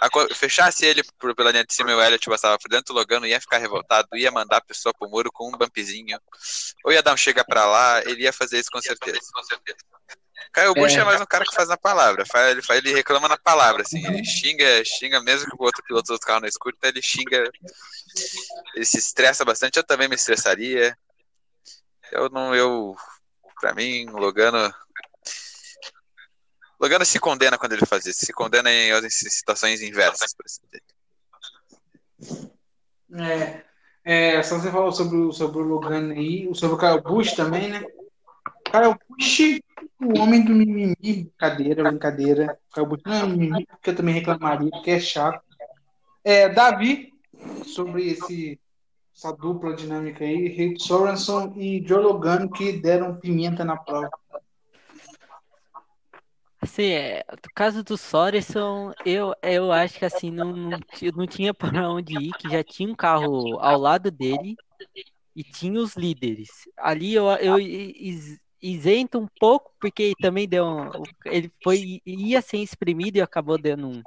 [0.01, 2.99] aco- fechasse ele por- pela linha de cima e o Elliott passava por dentro, o
[2.99, 6.19] Logano ia ficar revoltado, ia mandar a pessoa pro muro com um bumpzinho,
[6.85, 9.19] ou ia dar um chega pra lá, ele ia fazer isso com certeza.
[10.53, 11.01] Caio Bush é.
[11.01, 11.05] É.
[11.05, 14.05] mais um cara que faz na palavra, faz, ele, faz, ele reclama na palavra, assim,
[14.07, 17.45] ele xinga, xinga mesmo que o outro piloto do outro carro não escuta, ele xinga,
[18.75, 20.97] ele se estressa bastante, eu também me estressaria.
[22.11, 22.97] Eu não, eu,
[23.61, 24.73] pra mim, o Logano,
[26.81, 30.63] Logano se condena quando ele faz isso, se condena em, em situações inversas, por assim
[30.65, 30.83] dizer.
[33.15, 33.65] É,
[34.05, 37.69] é, só você falou sobre, o- sobre o Logano aí, sobre o Kyle Busch também,
[37.69, 37.85] né?
[38.71, 39.61] Kyle Busch,
[40.01, 42.59] o homem do mimimi, brincadeira, brincadeira.
[42.73, 45.43] Kyle Busch não é mimimi, porque eu também reclamaria, porque é chato.
[46.25, 47.13] É, Davi,
[47.65, 48.61] sobre esse,
[49.15, 54.11] essa dupla dinâmica aí, Rick Sorenson e Joe Logano, que deram pimenta na prova.
[56.61, 60.79] Assim, é, no caso do Sorenson, eu, eu acho que assim, não, não,
[61.15, 64.57] não tinha para onde ir, que já tinha um carro ao lado dele
[65.37, 66.49] e tinha os líderes.
[66.77, 70.91] Ali eu, eu is- isento um pouco, porque também deu um,
[71.25, 74.03] ele foi, ia ser espremido e acabou dando um,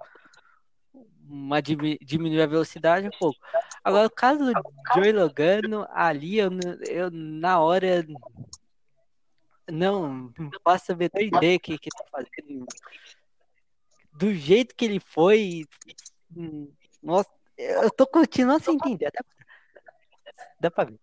[1.27, 3.39] uma dimi- diminuir a velocidade um pouco.
[3.83, 4.51] Agora, o caso do
[4.93, 6.49] Joey Logano, ali eu,
[6.87, 8.05] eu na hora
[9.69, 10.31] não
[10.63, 12.65] faço a menor ideia que que tá fazendo.
[14.13, 15.65] Do jeito que ele foi,
[16.35, 16.71] hum,
[17.01, 19.11] nossa, eu tô continuando sem entender.
[20.59, 20.99] Dá pra ver.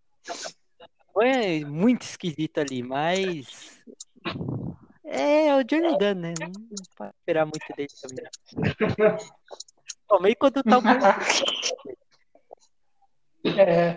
[1.18, 3.82] Foi muito esquisito ali, mas
[5.04, 6.34] é o Johnny Gunn, né?
[6.38, 6.52] Não
[6.96, 8.24] pode esperar muito dele também.
[10.08, 11.04] Também quando tá um pouco
[13.58, 13.96] É,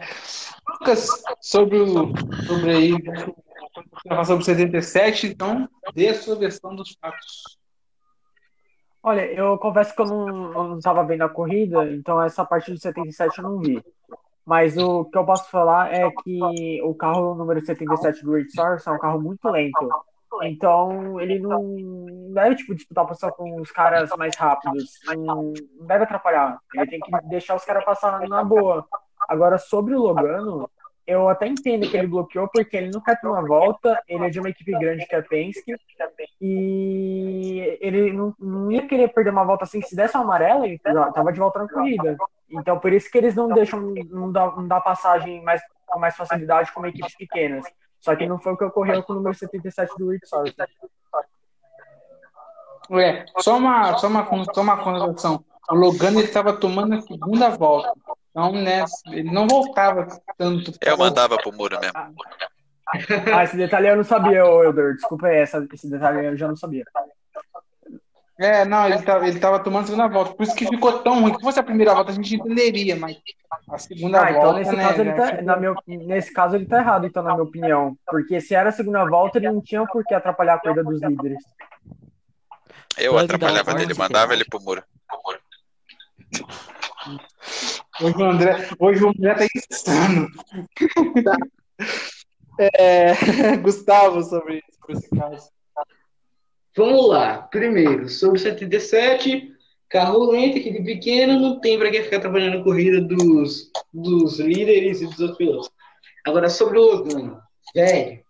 [0.68, 1.08] Lucas,
[1.40, 2.12] sobre o
[2.48, 2.92] sobre aí,
[4.26, 7.44] sobre o 77, então dê a sua versão dos fatos.
[9.04, 13.38] Olha, eu confesso que eu não estava vendo a corrida, então essa parte do 77
[13.38, 13.80] eu não vi.
[14.52, 18.86] Mas o que eu posso falar é que o carro número 77 do Rich Source
[18.86, 19.90] é um carro muito lento.
[20.44, 25.00] Então, ele não deve tipo, disputar a posição com os caras mais rápidos.
[25.18, 25.54] Não
[25.88, 26.60] deve atrapalhar.
[26.76, 28.86] Ele tem que deixar os caras passar na boa.
[29.30, 30.70] Agora, sobre o Logano,
[31.08, 34.30] eu até entendo que ele bloqueou porque ele não quer ter uma volta, ele é
[34.30, 35.76] de uma equipe grande que é a Penske,
[36.42, 40.78] e ele não, não ia querer perder uma volta assim, se desse uma amarela, ele
[40.78, 42.18] tava de volta na corrida.
[42.52, 43.80] Então por isso que eles não deixam,
[44.10, 47.66] não dá, não dá passagem mais, com mais facilidade como equipes pequenas.
[48.00, 50.54] Só que não foi o que ocorreu com o número 77 do Rick Sorry.
[52.94, 55.46] É, só uma, só uma, só uma consideração.
[55.70, 57.94] O Logano estava tomando a segunda volta.
[58.32, 60.74] Então, né, ele não voltava tanto.
[60.82, 61.94] Eu mandava pro muro mesmo.
[63.34, 64.96] Ah, esse detalhe eu não sabia, Elder.
[64.96, 66.84] Desculpa essa, esse detalhe eu já não sabia.
[68.42, 70.34] É, não, ele tava, ele tava tomando a segunda volta.
[70.34, 71.36] Por isso que ficou tão ruim.
[71.36, 73.16] Se fosse a primeira volta, a gente entenderia, mas
[73.70, 74.60] a segunda ah, então volta.
[74.60, 77.44] Nesse, né, caso, ele tá, na meu, nesse caso, ele tá errado, então, na minha
[77.44, 77.96] opinião.
[78.08, 81.00] Porque se era a segunda volta, ele não tinha por que atrapalhar a corrida dos
[81.00, 81.44] líderes.
[82.98, 84.84] Eu Pode atrapalhava ele, mandava ele pro muro.
[88.02, 90.28] Hoje o André, hoje o André tá insano.
[92.58, 93.14] é,
[93.62, 95.61] Gustavo, sobre, sobre esse caso.
[96.76, 97.42] Vamos lá.
[97.44, 99.52] Primeiro, sobre o 77,
[99.90, 105.02] carro lento, equipe pequeno, não tem para que ficar trabalhando a corrida dos, dos líderes
[105.02, 105.70] e dos outros pilotos.
[106.26, 107.42] Agora, sobre o Logano,
[107.76, 108.22] velho,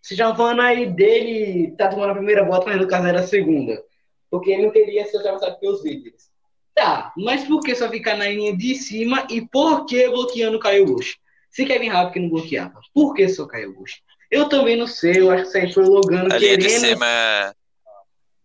[0.00, 3.26] vocês já falando aí dele tá tomando a primeira volta, mas no caso era a
[3.26, 3.82] segunda.
[4.30, 6.30] Porque ele não queria ser ultrapassado pelos líderes.
[6.74, 10.60] Tá, mas por que só ficar na linha de cima e por que bloqueando o
[10.60, 11.18] Caio Bush?
[11.50, 14.00] Se Kevin Harvick não bloqueava, por que só Caio Bush?
[14.30, 16.40] Eu também não sei, eu acho que isso aí foi o Logano a querendo...
[16.40, 17.54] linha de cima...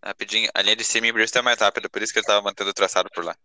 [0.04, 2.42] Rapidinho, a linha de cima em Bristol é mais rápida, por isso que ele tava
[2.42, 3.36] mantendo o traçado por lá.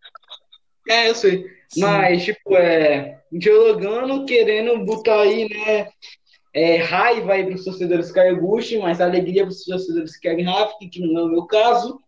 [0.88, 1.46] É, eu sei.
[1.68, 1.82] Sim.
[1.82, 3.22] Mas, tipo, é...
[3.30, 5.88] O Logano querendo botar aí, né...
[6.54, 10.88] É, raiva aí para os torcedores Caio Bush, mas alegria para os torcedores Kevin Harvick,
[10.88, 12.00] que não é o meu caso.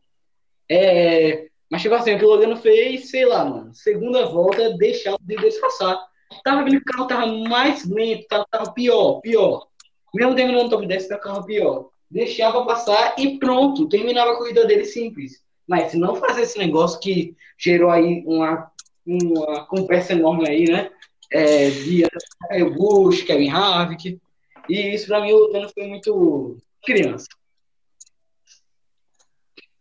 [0.69, 5.15] É, mas, tipo assim, o que o Logano fez, sei lá, mano, segunda volta, deixar
[5.15, 6.05] o líderes passar.
[6.43, 9.69] Tava vendo que o carro tava mais lento, tava, tava pior, pior.
[10.13, 11.91] Mesmo terminando no top 10, tava carro pior.
[12.11, 15.43] Deixava passar e pronto, terminava a corrida dele simples.
[15.67, 18.71] Mas se não fazer esse negócio que gerou aí uma,
[19.07, 20.91] uma conversa enorme aí, né?
[21.33, 22.09] É, via
[22.49, 24.21] Caio Bush, Kevin Harvick.
[24.69, 27.29] E isso pra mim o Logano foi muito criança.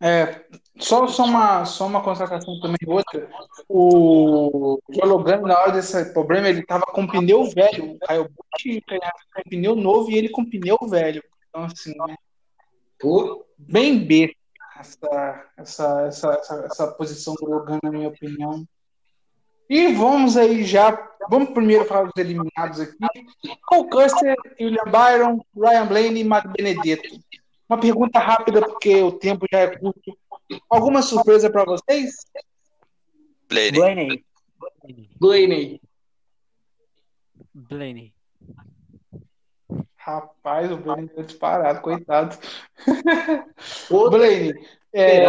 [0.02, 0.44] É,
[0.78, 3.28] só, só, uma, só uma constatação também, outra.
[3.68, 7.92] O Joe na hora desse problema, ele tava com pneu velho.
[7.92, 8.80] O Caio Bush
[9.34, 11.22] com pneu novo e ele com pneu velho.
[11.50, 12.16] Então, assim, né?
[12.98, 14.34] Pô, bem B
[14.80, 18.66] essa, essa, essa, essa, essa posição do Logan, na minha opinião.
[19.68, 21.08] E vamos aí já.
[21.28, 22.96] Vamos primeiro falar dos eliminados aqui.
[23.66, 27.20] Cole Custer, William Byron, Ryan Blaney e Matt Benedetto.
[27.68, 30.18] Uma pergunta rápida, porque o tempo já é curto.
[30.68, 32.16] Alguma surpresa para vocês?
[33.48, 34.24] Blaney.
[35.20, 35.80] Blaney.
[37.54, 38.14] Blaney.
[40.10, 42.36] Rapaz, o Blaney deu disparado, coitado.
[43.88, 44.52] O Blaney.
[44.92, 45.22] É,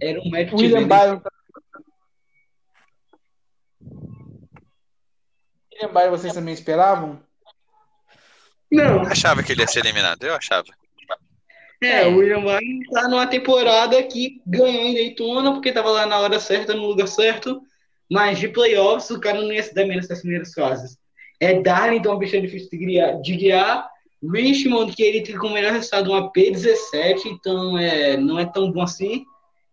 [0.00, 1.22] Era um match William Byron.
[5.72, 7.20] William Byron, vocês também esperavam?
[8.70, 9.04] Não.
[9.04, 10.66] Eu achava que ele ia ser eliminado, eu achava.
[11.80, 16.18] É, o William Byron tá numa temporada que ganhou em Daytona porque tava lá na
[16.18, 17.62] hora certa, no lugar certo,
[18.10, 20.98] mas de playoffs o cara não ia se dar menos nas primeiras fases.
[21.40, 23.90] É Darlington, uma pista difícil de guiar, de guiar.
[24.22, 28.82] Richmond, que ele tem como melhor resultado uma P17, então é, não é tão bom
[28.82, 29.24] assim.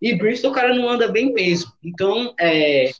[0.01, 1.71] E Bristol, o cara não anda bem mesmo.
[1.83, 2.91] Então, é,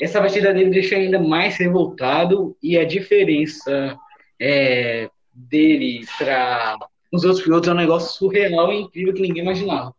[0.00, 3.98] essa batida dele deixa ainda mais revoltado e a diferença
[4.40, 6.78] é, dele para
[7.12, 9.94] os outros pilotos é um negócio surreal e incrível que ninguém imaginava.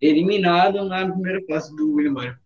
[0.00, 2.36] Eliminado na primeira fase do William.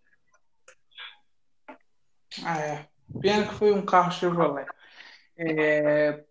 [2.44, 2.86] Ah, é.
[3.20, 4.66] Pena que foi um carro Chevrolet.
[5.38, 6.24] É,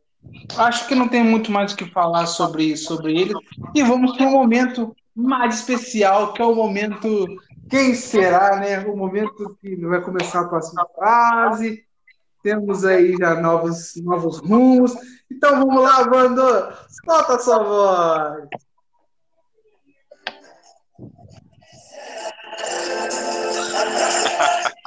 [0.57, 3.33] acho que não tem muito mais o que falar sobre, sobre ele.
[3.73, 7.25] E vamos para um momento mais especial, que é o momento.
[7.69, 8.79] Quem será, né?
[8.79, 11.83] O momento que vai começar a próxima fase.
[12.43, 14.93] Temos aí já novos, novos rumos.
[15.31, 16.41] Então vamos lá, Vando.
[17.05, 18.47] Solta a sua voz.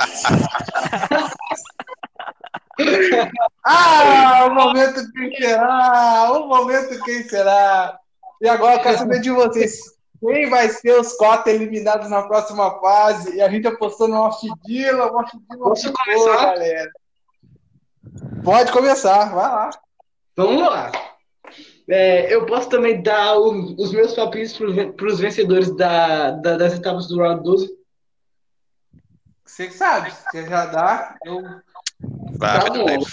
[3.64, 6.32] Ah, o momento quem será?
[6.32, 7.98] O momento quem será?
[8.40, 9.78] E agora eu quero saber de vocês.
[10.20, 13.36] Quem vai ser os quatro eliminados na próxima fase?
[13.36, 15.10] E a gente apostou no Orchidila.
[15.12, 16.36] O Orchidila Posso começar?
[16.46, 16.90] galera.
[18.44, 19.70] Pode começar, vai lá.
[20.36, 20.90] Vamos lá.
[21.88, 26.74] É, eu posso também dar o- os meus palpites para os vencedores da, da- das
[26.74, 27.70] etapas do Round 12.
[29.44, 31.16] Você que sabe, você já dá.
[31.24, 31.42] Eu...
[32.40, 33.04] Vá, Tá Vanderlei, bom.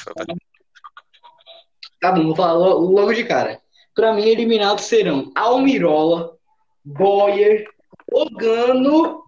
[1.99, 3.61] Tá bom, vou falar lo- logo de cara.
[3.93, 6.38] Para mim, eliminados serão Almirola,
[6.86, 7.67] Boyer,
[8.11, 9.23] Ogano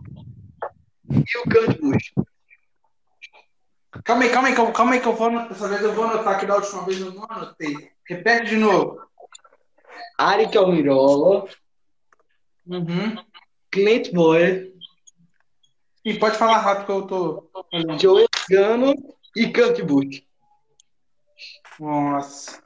[1.12, 2.14] e o Kurt Busch.
[4.06, 5.50] Calma aí, calma aí, calma, calma aí que eu vou anotar.
[5.50, 7.92] Dessa vez eu vou anotar que da última vez eu não anotei.
[8.08, 9.02] Repete de novo.
[10.18, 11.46] Arik Almirola,
[12.68, 13.18] Uhum.
[13.72, 14.72] Clint Boyer,
[16.06, 17.50] E pode falar rápido que eu tô.
[18.00, 18.94] Joey Ogano
[19.36, 20.24] e Kurt Busch.
[21.80, 22.62] Nossa.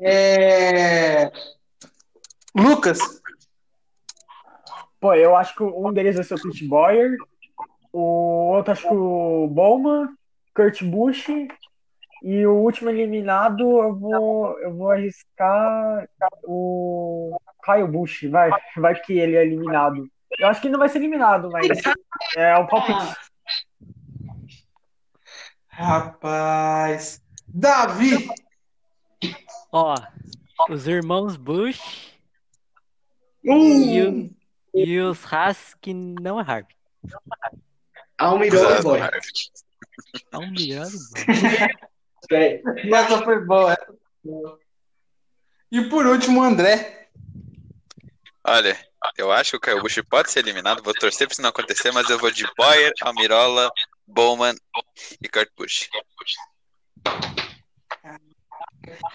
[0.00, 1.32] É...
[2.54, 2.98] Lucas,
[5.00, 7.16] Pô, eu acho que um deles vai ser o Pete Boyer,
[7.92, 10.08] o outro acho que o Bowman,
[10.54, 11.28] Kurt Busch,
[12.22, 16.08] e o último eliminado eu vou, eu vou arriscar
[16.42, 20.08] o Kyle Busch, vai, vai que ele é eliminado.
[20.36, 21.68] Eu acho que não vai ser eliminado, mas
[22.36, 23.16] é o palpite.
[25.78, 27.22] Rapaz.
[27.46, 28.28] Davi,
[29.72, 29.94] Ó,
[30.70, 32.12] os irmãos Bush
[33.44, 34.30] Uh, e, o-
[34.74, 35.24] e os
[35.80, 36.70] que não é Harp.
[38.18, 39.00] Almirola e.
[40.32, 40.88] É um milhão.
[42.30, 42.60] É,
[42.94, 43.72] essa foi boa.
[43.72, 44.58] essa foi boa.
[45.70, 47.08] E por último, o André.
[48.44, 48.76] Olha,
[49.16, 50.82] eu acho que o Caio Bush pode ser eliminado.
[50.82, 53.70] Vou torcer pra isso não acontecer, mas eu vou de Boyer, Almirola,
[54.08, 54.54] Bowman
[55.22, 55.88] e Kurt Busch.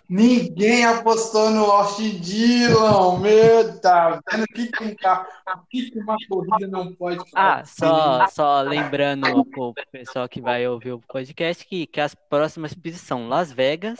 [0.07, 3.17] Ninguém apostou no Austin Dillon.
[3.17, 5.25] Meu, tá vendo o que, um carro,
[5.55, 10.91] o que, uma corrida não pode Ah, só, só lembrando pro pessoal que vai ouvir
[10.91, 13.97] o podcast que, que as próximas pistas são Las Vegas,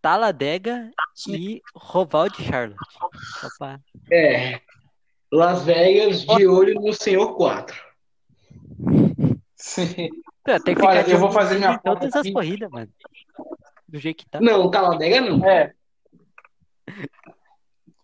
[0.00, 0.90] Talladega
[1.28, 2.78] e Roval de Charlotte.
[3.58, 4.60] Pra- é.
[5.30, 7.76] Las Vegas de olho no Senhor 4.
[9.62, 10.10] Sim.
[10.44, 12.90] Pô, Tem que Olha, eu vou fazer minha todas as corridas, mano.
[13.88, 14.40] Do jeito que tá.
[14.40, 15.48] Não, Talladega não.
[15.48, 15.72] É.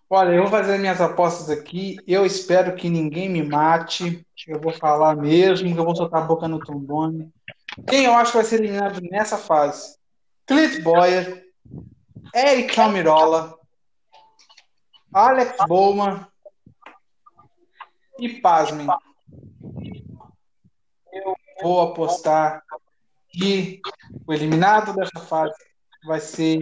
[0.09, 1.97] Olha, eu vou fazer minhas apostas aqui.
[2.07, 4.25] Eu espero que ninguém me mate.
[4.47, 7.29] Eu vou falar mesmo, que eu vou soltar a boca no trombone.
[7.89, 9.99] Quem eu acho que vai ser eliminado nessa fase?
[10.47, 11.45] Clint Boyer,
[12.33, 13.59] Eric Almirola,
[15.13, 16.25] Alex Bowman
[18.21, 18.87] e pasmem.
[21.63, 22.63] Vou apostar
[23.31, 23.81] que
[24.27, 25.55] o eliminado dessa fase
[26.07, 26.61] vai ser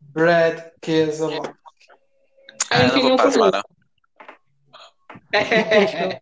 [0.00, 1.54] Brad Keselowski.
[2.70, 3.62] Ah, eu não vou pasmar, não.
[5.32, 6.20] É.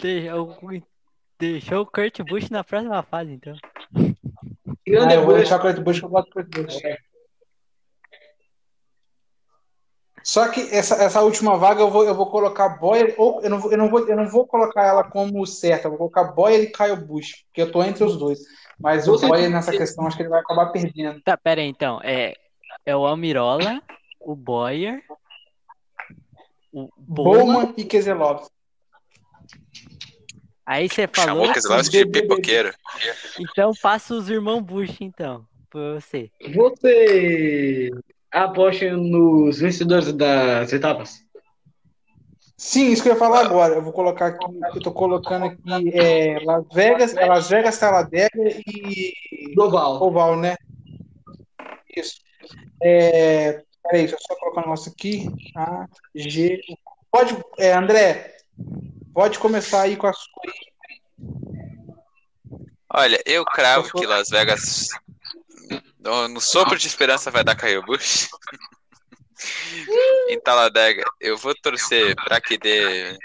[0.00, 0.58] Deixou,
[1.38, 3.56] deixou o Kurt Busch na próxima fase, então.
[3.96, 6.82] Ah, eu vou deixar o Kurt Busch que eu gosto do Kurt Busch.
[10.24, 13.58] Só que essa, essa última vaga eu vou, eu vou colocar Boyer, ou eu não,
[13.60, 16.62] vou, eu, não vou, eu não vou colocar ela como certa, eu vou colocar Boyer
[16.62, 18.38] e Kyle Busch, porque eu tô entre os dois.
[18.80, 21.20] Mas o Boyer nessa que- questão acho que ele vai acabar perdendo.
[21.22, 22.00] Tá, pera aí, então.
[22.02, 22.34] É,
[22.86, 23.82] é o Almirola,
[24.18, 25.02] o Boyer,
[26.72, 27.44] o Bowman.
[27.44, 28.48] Bowman e Keselowski.
[30.66, 31.50] Aí você Chamou falou.
[31.50, 32.72] o Keselowski de pipoqueiro.
[33.38, 35.46] Então passa os irmãos Bush, então.
[35.68, 36.30] Pra você.
[36.54, 37.90] Você
[38.42, 41.24] aposta nos vencedores das etapas?
[42.56, 43.74] Sim, isso que eu ia falar agora.
[43.74, 48.30] Eu vou colocar aqui, eu tô colocando aqui é, Las Vegas, é Las Vegas, Talladega
[48.66, 49.12] e
[49.54, 50.02] Global.
[50.02, 50.56] Oval, né?
[51.96, 52.16] Isso.
[52.82, 55.28] É, peraí, deixa eu só colocar o nosso aqui.
[55.56, 56.60] A, G.
[57.10, 58.36] Pode, é, André,
[59.12, 60.42] pode começar aí com a sua.
[62.96, 64.88] Olha, eu cravo que Las Vegas,
[66.04, 68.28] no, no sopro de esperança, vai dar Caio Bush.
[70.28, 73.16] em Talladega, eu vou torcer pra que dê.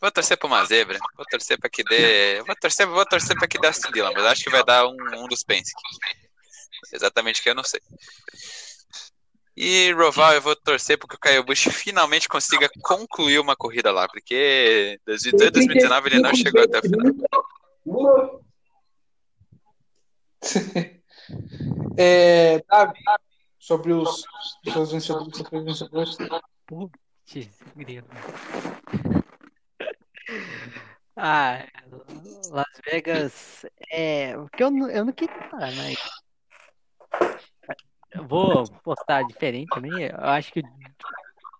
[0.00, 0.98] Vou torcer pra uma zebra.
[1.14, 2.42] Vou torcer pra que dê.
[2.42, 4.96] Vou torcer, vou torcer pra que dê Aston Dillon, mas acho que vai dar um,
[5.16, 5.74] um dos Penske.
[6.92, 7.80] Exatamente que eu não sei.
[9.54, 14.08] E Roval, eu vou torcer porque o Caio Bush finalmente consiga concluir uma corrida lá,
[14.08, 18.40] porque 2018, 2019 ele não chegou até o final.
[22.02, 22.98] É, Davi,
[23.58, 24.24] sobre os,
[24.72, 26.16] seus vencedores, sobre os vencedores.
[26.66, 28.06] Putz, grilo.
[31.16, 31.66] Ah,
[32.50, 34.34] Las Vegas é.
[34.34, 35.98] Porque eu, não- eu não queria falar, mas.
[38.12, 40.04] Eu vou postar diferente também.
[40.04, 40.62] Eu acho que.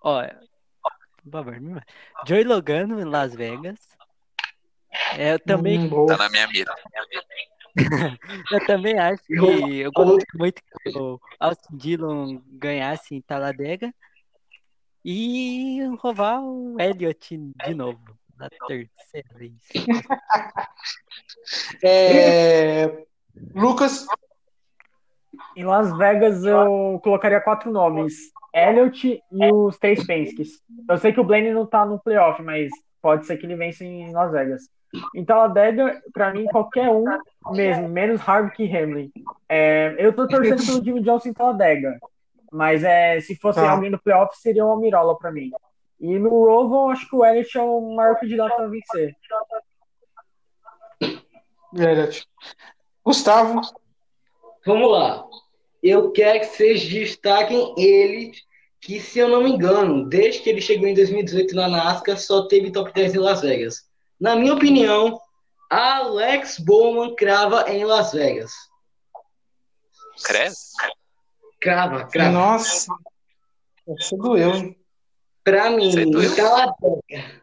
[0.00, 0.22] Ó,
[1.22, 1.54] por favor.
[2.26, 3.78] Joey Logano em Las Vegas.
[5.18, 6.16] É, Eu também, Hum, boa.
[6.16, 6.74] Tá na minha mira.
[8.52, 13.92] eu também acho que eu gostaria muito que o Austin Dillon ganhasse em Talladega
[15.04, 18.00] e roubar o Elliott de novo,
[18.36, 19.54] na terceira vez.
[21.82, 23.04] É,
[23.54, 24.06] Lucas,
[25.56, 28.14] Em Las Vegas eu colocaria quatro nomes:
[28.54, 30.62] Elliott e os três Penske's.
[30.88, 33.84] Eu sei que o Blaine não tá no playoff, mas pode ser que ele vença
[33.84, 34.62] em Las Vegas.
[35.14, 37.04] Em Talladega, pra mim, qualquer um
[37.52, 39.12] mesmo, menos Harvick e Hamlin.
[39.48, 41.98] É, eu tô torcendo pelo Jimmy Johnson em Talladega,
[42.50, 43.70] mas é, se fosse Tá.
[43.70, 45.50] alguém do playoff, seria o Almirola pra mim.
[46.00, 49.14] E no Roval, acho que o Elliott é o maior candidato a vencer.
[51.74, 52.26] Elliot.
[53.04, 53.60] Gustavo,
[54.66, 55.24] Vamos lá.
[55.82, 58.32] Eu quero que vocês destaquem ele,
[58.80, 62.46] que se eu não me engano, desde que ele chegou em 2018 na NASCAR, só
[62.46, 63.89] teve top 10 em Las Vegas.
[64.20, 65.20] Na minha opinião,
[65.70, 68.52] Alex Bowman crava em Las Vegas.
[70.22, 70.54] Credo?
[71.60, 72.30] Crava, crava.
[72.30, 72.92] nossa,
[73.86, 74.74] você doeu?
[75.44, 76.32] Pra mim, é doido?
[76.32, 77.42] em Talladega,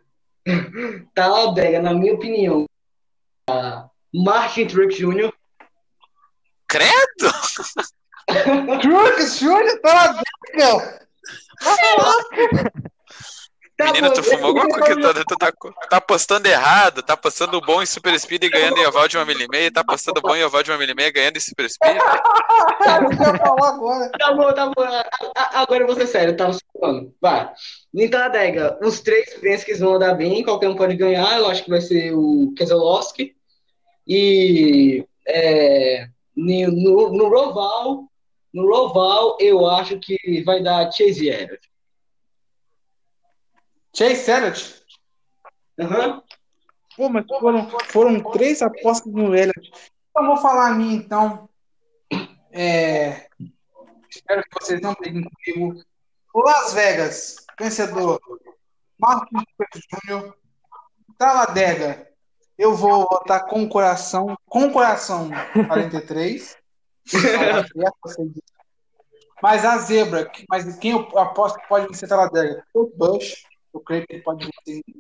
[1.13, 2.65] Talladega, na minha opinião,
[3.49, 5.31] a Martin Truex Jr.
[6.67, 7.31] Credo?
[8.81, 10.21] Trucks Júnior, tá
[13.77, 15.51] Tá Menino, bom, tu fumou alguma coisa que falar- tu, tu tá,
[15.87, 19.25] tá apostando errado, tá apostando bom em Super Speed e ganhando em oval de uma
[19.25, 21.39] milha e meia, tá apostando bom em oval de uma milha e meia ganhando em
[21.39, 21.95] Super Speed.
[21.95, 24.09] Eu ia falar agora.
[24.17, 24.73] Tá bom, tá bom.
[25.53, 27.13] Agora eu vou ser sério, eu tava falando.
[27.21, 27.51] Vai.
[27.93, 31.37] Em Talladega, os três Penskes vão andar bem, qualquer um pode ganhar.
[31.37, 33.35] Eu acho que vai ser o Keselowski.
[34.07, 38.05] E é, no, no, Roval,
[38.51, 41.59] no Roval, eu acho que vai dar Chase Elliott.
[43.97, 44.83] Chase Elliott.
[45.79, 46.23] Aham.
[46.95, 49.71] Pô, mas foram, foram três apostas no Elliott.
[50.15, 51.49] Eu vou falar a minha, então.
[52.51, 53.27] É,
[54.09, 55.81] Espero que vocês não briguem comigo.
[56.33, 58.19] Las Vegas, vencedor.
[58.99, 60.33] Martin Truex Jr.
[61.17, 62.07] Talladega.
[62.57, 64.35] Eu vou votar com o coração.
[64.45, 65.29] Com o coração,
[65.67, 66.57] 43.
[69.39, 72.65] Mas a zebra, mas quem eu aposto que pode vencer Talladega?
[72.73, 73.45] O Bush.
[73.77, 74.49] Eu creio que ele pode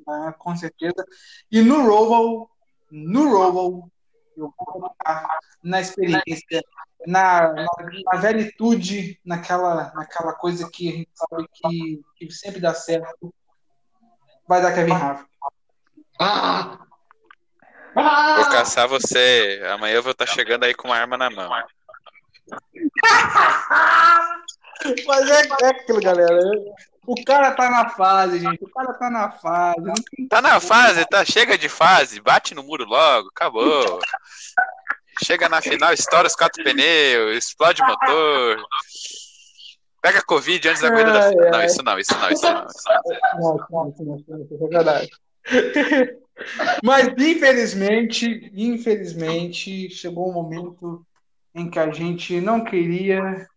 [0.07, 1.05] ah, com certeza.
[1.51, 2.49] E no Roval,
[2.91, 3.89] no Roval,
[4.37, 5.27] eu vou votar
[5.63, 6.63] na experiência,
[7.05, 7.65] na, na,
[8.05, 13.33] na velitude, naquela, naquela coisa que a gente sabe que, que sempre dá certo.
[14.47, 15.27] Vai dar Kevin Harvick.
[16.19, 16.77] Ah!
[17.95, 18.49] Vou Ah!
[18.51, 19.59] caçar você.
[19.73, 21.49] Amanhã eu vou estar chegando aí com uma arma na mão.
[25.07, 26.39] Mas é, é aquilo, galera.
[27.07, 28.61] O cara tá na fase, gente.
[28.61, 30.27] O cara tá na fase.
[30.29, 31.23] Tá na fase, tá?
[31.23, 34.01] Chega de fase, bate no muro logo, acabou.
[35.23, 38.61] Chega na final, estoura os quatro pneus, explode o motor.
[40.01, 41.51] Pega Covid antes da corrida da final.
[41.51, 42.67] Não, isso não, isso não, isso não.
[42.67, 43.39] Isso não.
[43.39, 45.09] Não, não, não, não, isso é verdade.
[46.83, 51.05] Mas infelizmente, infelizmente, chegou um momento
[51.55, 53.47] em que a gente não queria.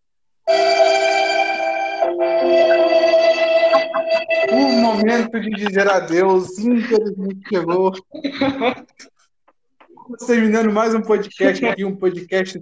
[4.52, 7.92] O momento de dizer adeus, infelizmente chegou.
[10.12, 12.60] Estamos terminando mais um podcast aqui, um podcast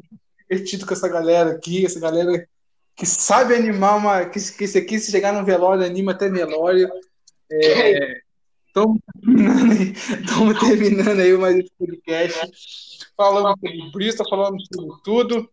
[0.51, 2.47] divertido com essa galera aqui, essa galera
[2.95, 4.25] que sabe animar uma.
[4.27, 6.91] Que, que esse aqui, se chegar no velório, anima até velório.
[8.67, 9.95] Estamos terminando, aí-
[10.61, 12.51] terminando aí mais esse podcast.
[13.17, 15.51] Falamos sobre Bristol, falamos sobre tudo.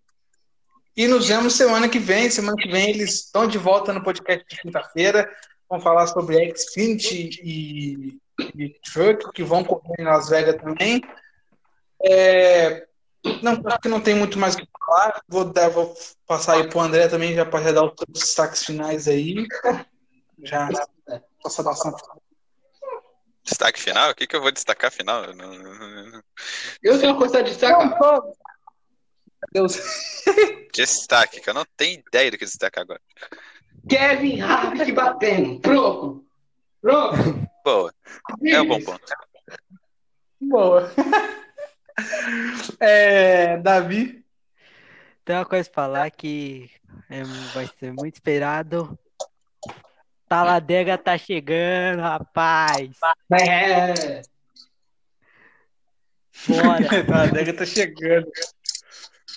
[0.96, 2.30] E nos vemos semana que vem.
[2.30, 5.30] Semana que vem eles estão de volta no podcast de quinta-feira.
[5.70, 8.18] Vão falar sobre Xfinity e,
[8.56, 11.02] e Truck, que vão correr em Las Vegas também.
[12.04, 12.86] É,
[13.42, 15.22] não, acho que não tem muito mais o que falar.
[15.28, 15.94] Vou, dar, vou
[16.28, 19.46] passar aí pro André também, já para dar os destaques finais aí.
[20.44, 20.70] Já
[21.44, 21.96] a saudação
[23.44, 24.10] Destaque final?
[24.12, 25.24] O que, que eu vou destacar final?
[25.26, 26.22] Eu não- não- não-
[27.00, 28.22] tenho uma coisa a destacar.
[29.56, 29.78] Deus.
[30.74, 33.00] Destaque, que eu não tenho ideia do que destacar agora.
[33.88, 35.62] Kevin Harvick batendo.
[35.62, 36.26] Pronto.
[36.82, 37.50] Pronto.
[37.64, 37.94] Boa,
[38.44, 39.06] é um bom ponto.
[40.42, 40.92] Boa.
[42.82, 44.26] É, Davi.
[45.24, 46.70] Tem uma coisa pra falar que
[47.10, 47.24] é,
[47.54, 49.00] vai ser muito esperado.
[50.28, 52.92] Taladega tá chegando, rapaz.
[53.32, 54.22] É.
[56.48, 57.06] Bora.
[57.08, 58.30] Tá, a adega tá chegando.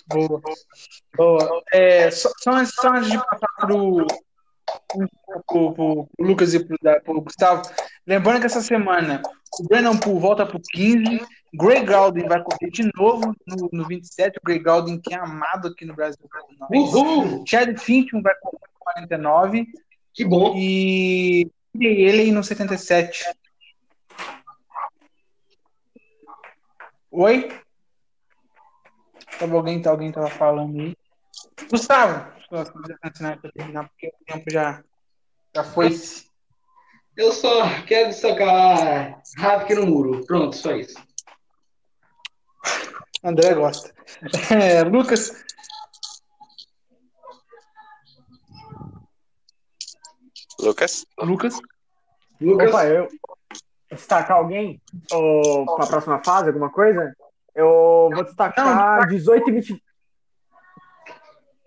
[0.08, 0.40] Boa.
[1.16, 1.62] Boa.
[1.72, 4.06] É, só, só, antes, só antes de passar pro,
[5.76, 7.62] pro Lucas e da- pro Gustavo,
[8.06, 9.22] lembrando que essa semana
[9.60, 11.20] o Brandon Poole volta pro 15,
[11.54, 15.68] Greg Galdin vai correr de novo no, no 27, o Greg Galdin que é amado
[15.68, 16.18] aqui no Brasil.
[16.70, 17.44] Uhul!
[17.46, 19.66] Chad Fincham vai correr no 49
[20.14, 20.54] Que bom.
[20.56, 23.24] e e ele no 77.
[27.10, 27.48] Oi?
[29.38, 30.96] Tava alguém, alguém tava falando aí.
[31.70, 32.32] Gustavo,
[33.54, 34.82] terminar, porque o tempo já,
[35.54, 35.90] já foi.
[37.16, 40.24] Eu só quero destacar Havik no muro.
[40.24, 40.96] Pronto, só isso.
[43.24, 43.92] André gosta.
[44.50, 45.30] É, Lucas,
[50.60, 51.06] Lucas?
[51.20, 51.60] Lucas,
[52.40, 53.08] Lucas, Opa, eu
[53.90, 54.80] destacar alguém
[55.12, 57.14] ou para a próxima fase, alguma coisa?
[57.58, 59.82] Eu vou destacar 18 e 20.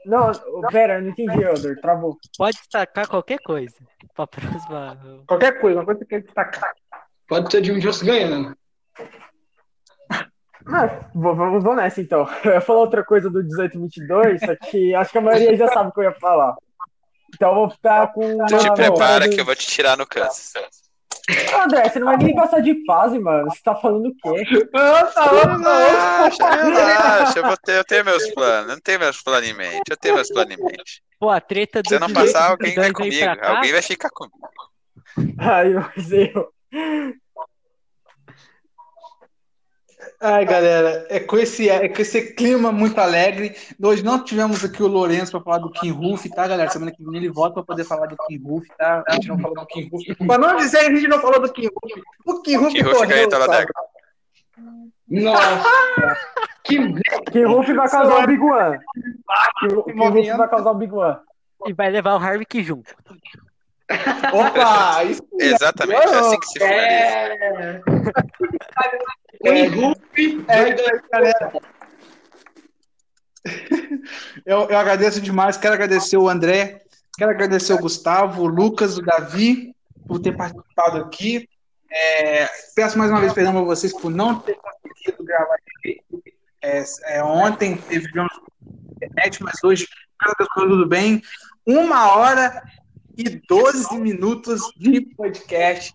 [0.06, 0.32] Não,
[0.72, 2.18] pera, eu não entendi, Elder, travou.
[2.38, 3.76] Pode destacar qualquer coisa.
[4.16, 5.24] Pra próxima.
[5.28, 6.74] qualquer coisa, uma coisa que você quer destacar.
[7.28, 8.58] pode ser de um Jones ganhando.
[10.64, 12.26] Mas, vou- vamos vou nessa então.
[12.46, 15.56] Eu ia falar outra coisa do 18 e 22, só que acho que a maioria
[15.58, 16.56] já sabe o que eu ia falar.
[17.34, 18.38] Então eu vou ficar com.
[18.46, 20.54] Tu te prepara do- que eu vou te tirar no Kansas.
[21.64, 23.50] André, você não vai nem passar de fase, mano.
[23.50, 24.44] Você tá falando o quê?
[24.74, 29.54] Relaxa, relaxa, eu, vou ter, eu tenho meus planos, eu não tenho meus planos em
[29.54, 31.04] mente, eu tenho meus planos em mente.
[31.20, 33.82] Pô, a treta do Se eu não 18 passar, alguém vai 22 comigo, alguém vai
[33.82, 34.38] ficar comigo.
[35.40, 36.52] Aí mas eu.
[40.24, 43.56] Ai, galera, é com, esse, é com esse clima muito alegre.
[43.82, 46.70] Hoje não tivemos aqui o Lourenço para falar do Kim Ruff, tá, galera?
[46.70, 49.04] Semana que vem ele volta para poder falar do Kim Ruff, tá?
[49.08, 50.16] A gente não falou do Kim Ruff.
[50.28, 52.04] Para não dizer que a gente não falou do Kim Ruff.
[52.26, 53.66] O Kim Kim ganha correu.
[55.10, 56.18] Nossa!
[56.64, 56.78] que
[57.32, 58.80] Que Ruff vai causar o Big One.
[59.60, 61.18] Que Ruff vai causar o Big One.
[61.66, 62.96] e vai levar o Harvick junto.
[64.34, 66.82] Opa, isso Exatamente, é assim que se finaliza.
[67.44, 67.82] é.
[69.44, 71.52] O Henrique vai dar-
[74.46, 76.82] Eu, eu agradeço demais, quero agradecer o André,
[77.18, 79.76] quero agradecer o Gustavo, o Lucas, o Davi,
[80.08, 81.48] por ter participado aqui.
[81.92, 85.58] É, peço mais uma vez perdão a vocês por não ter conseguido gravar.
[86.62, 88.08] É, é, ontem teve
[88.96, 89.88] internet, mas hoje,
[90.20, 91.22] graças a correu tudo bem.
[91.66, 92.64] Uma hora
[93.18, 95.94] e 12 minutos de podcast.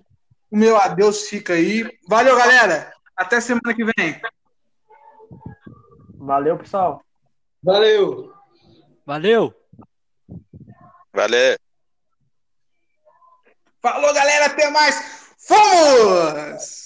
[0.51, 1.89] O meu adeus fica aí.
[2.09, 2.93] Valeu, galera!
[3.17, 4.21] Até semana que vem.
[6.15, 7.03] Valeu, pessoal.
[7.63, 8.33] Valeu!
[9.07, 9.55] Valeu!
[11.13, 11.57] Valeu.
[13.81, 15.35] Falou, galera, até mais.
[15.39, 16.86] Fomos!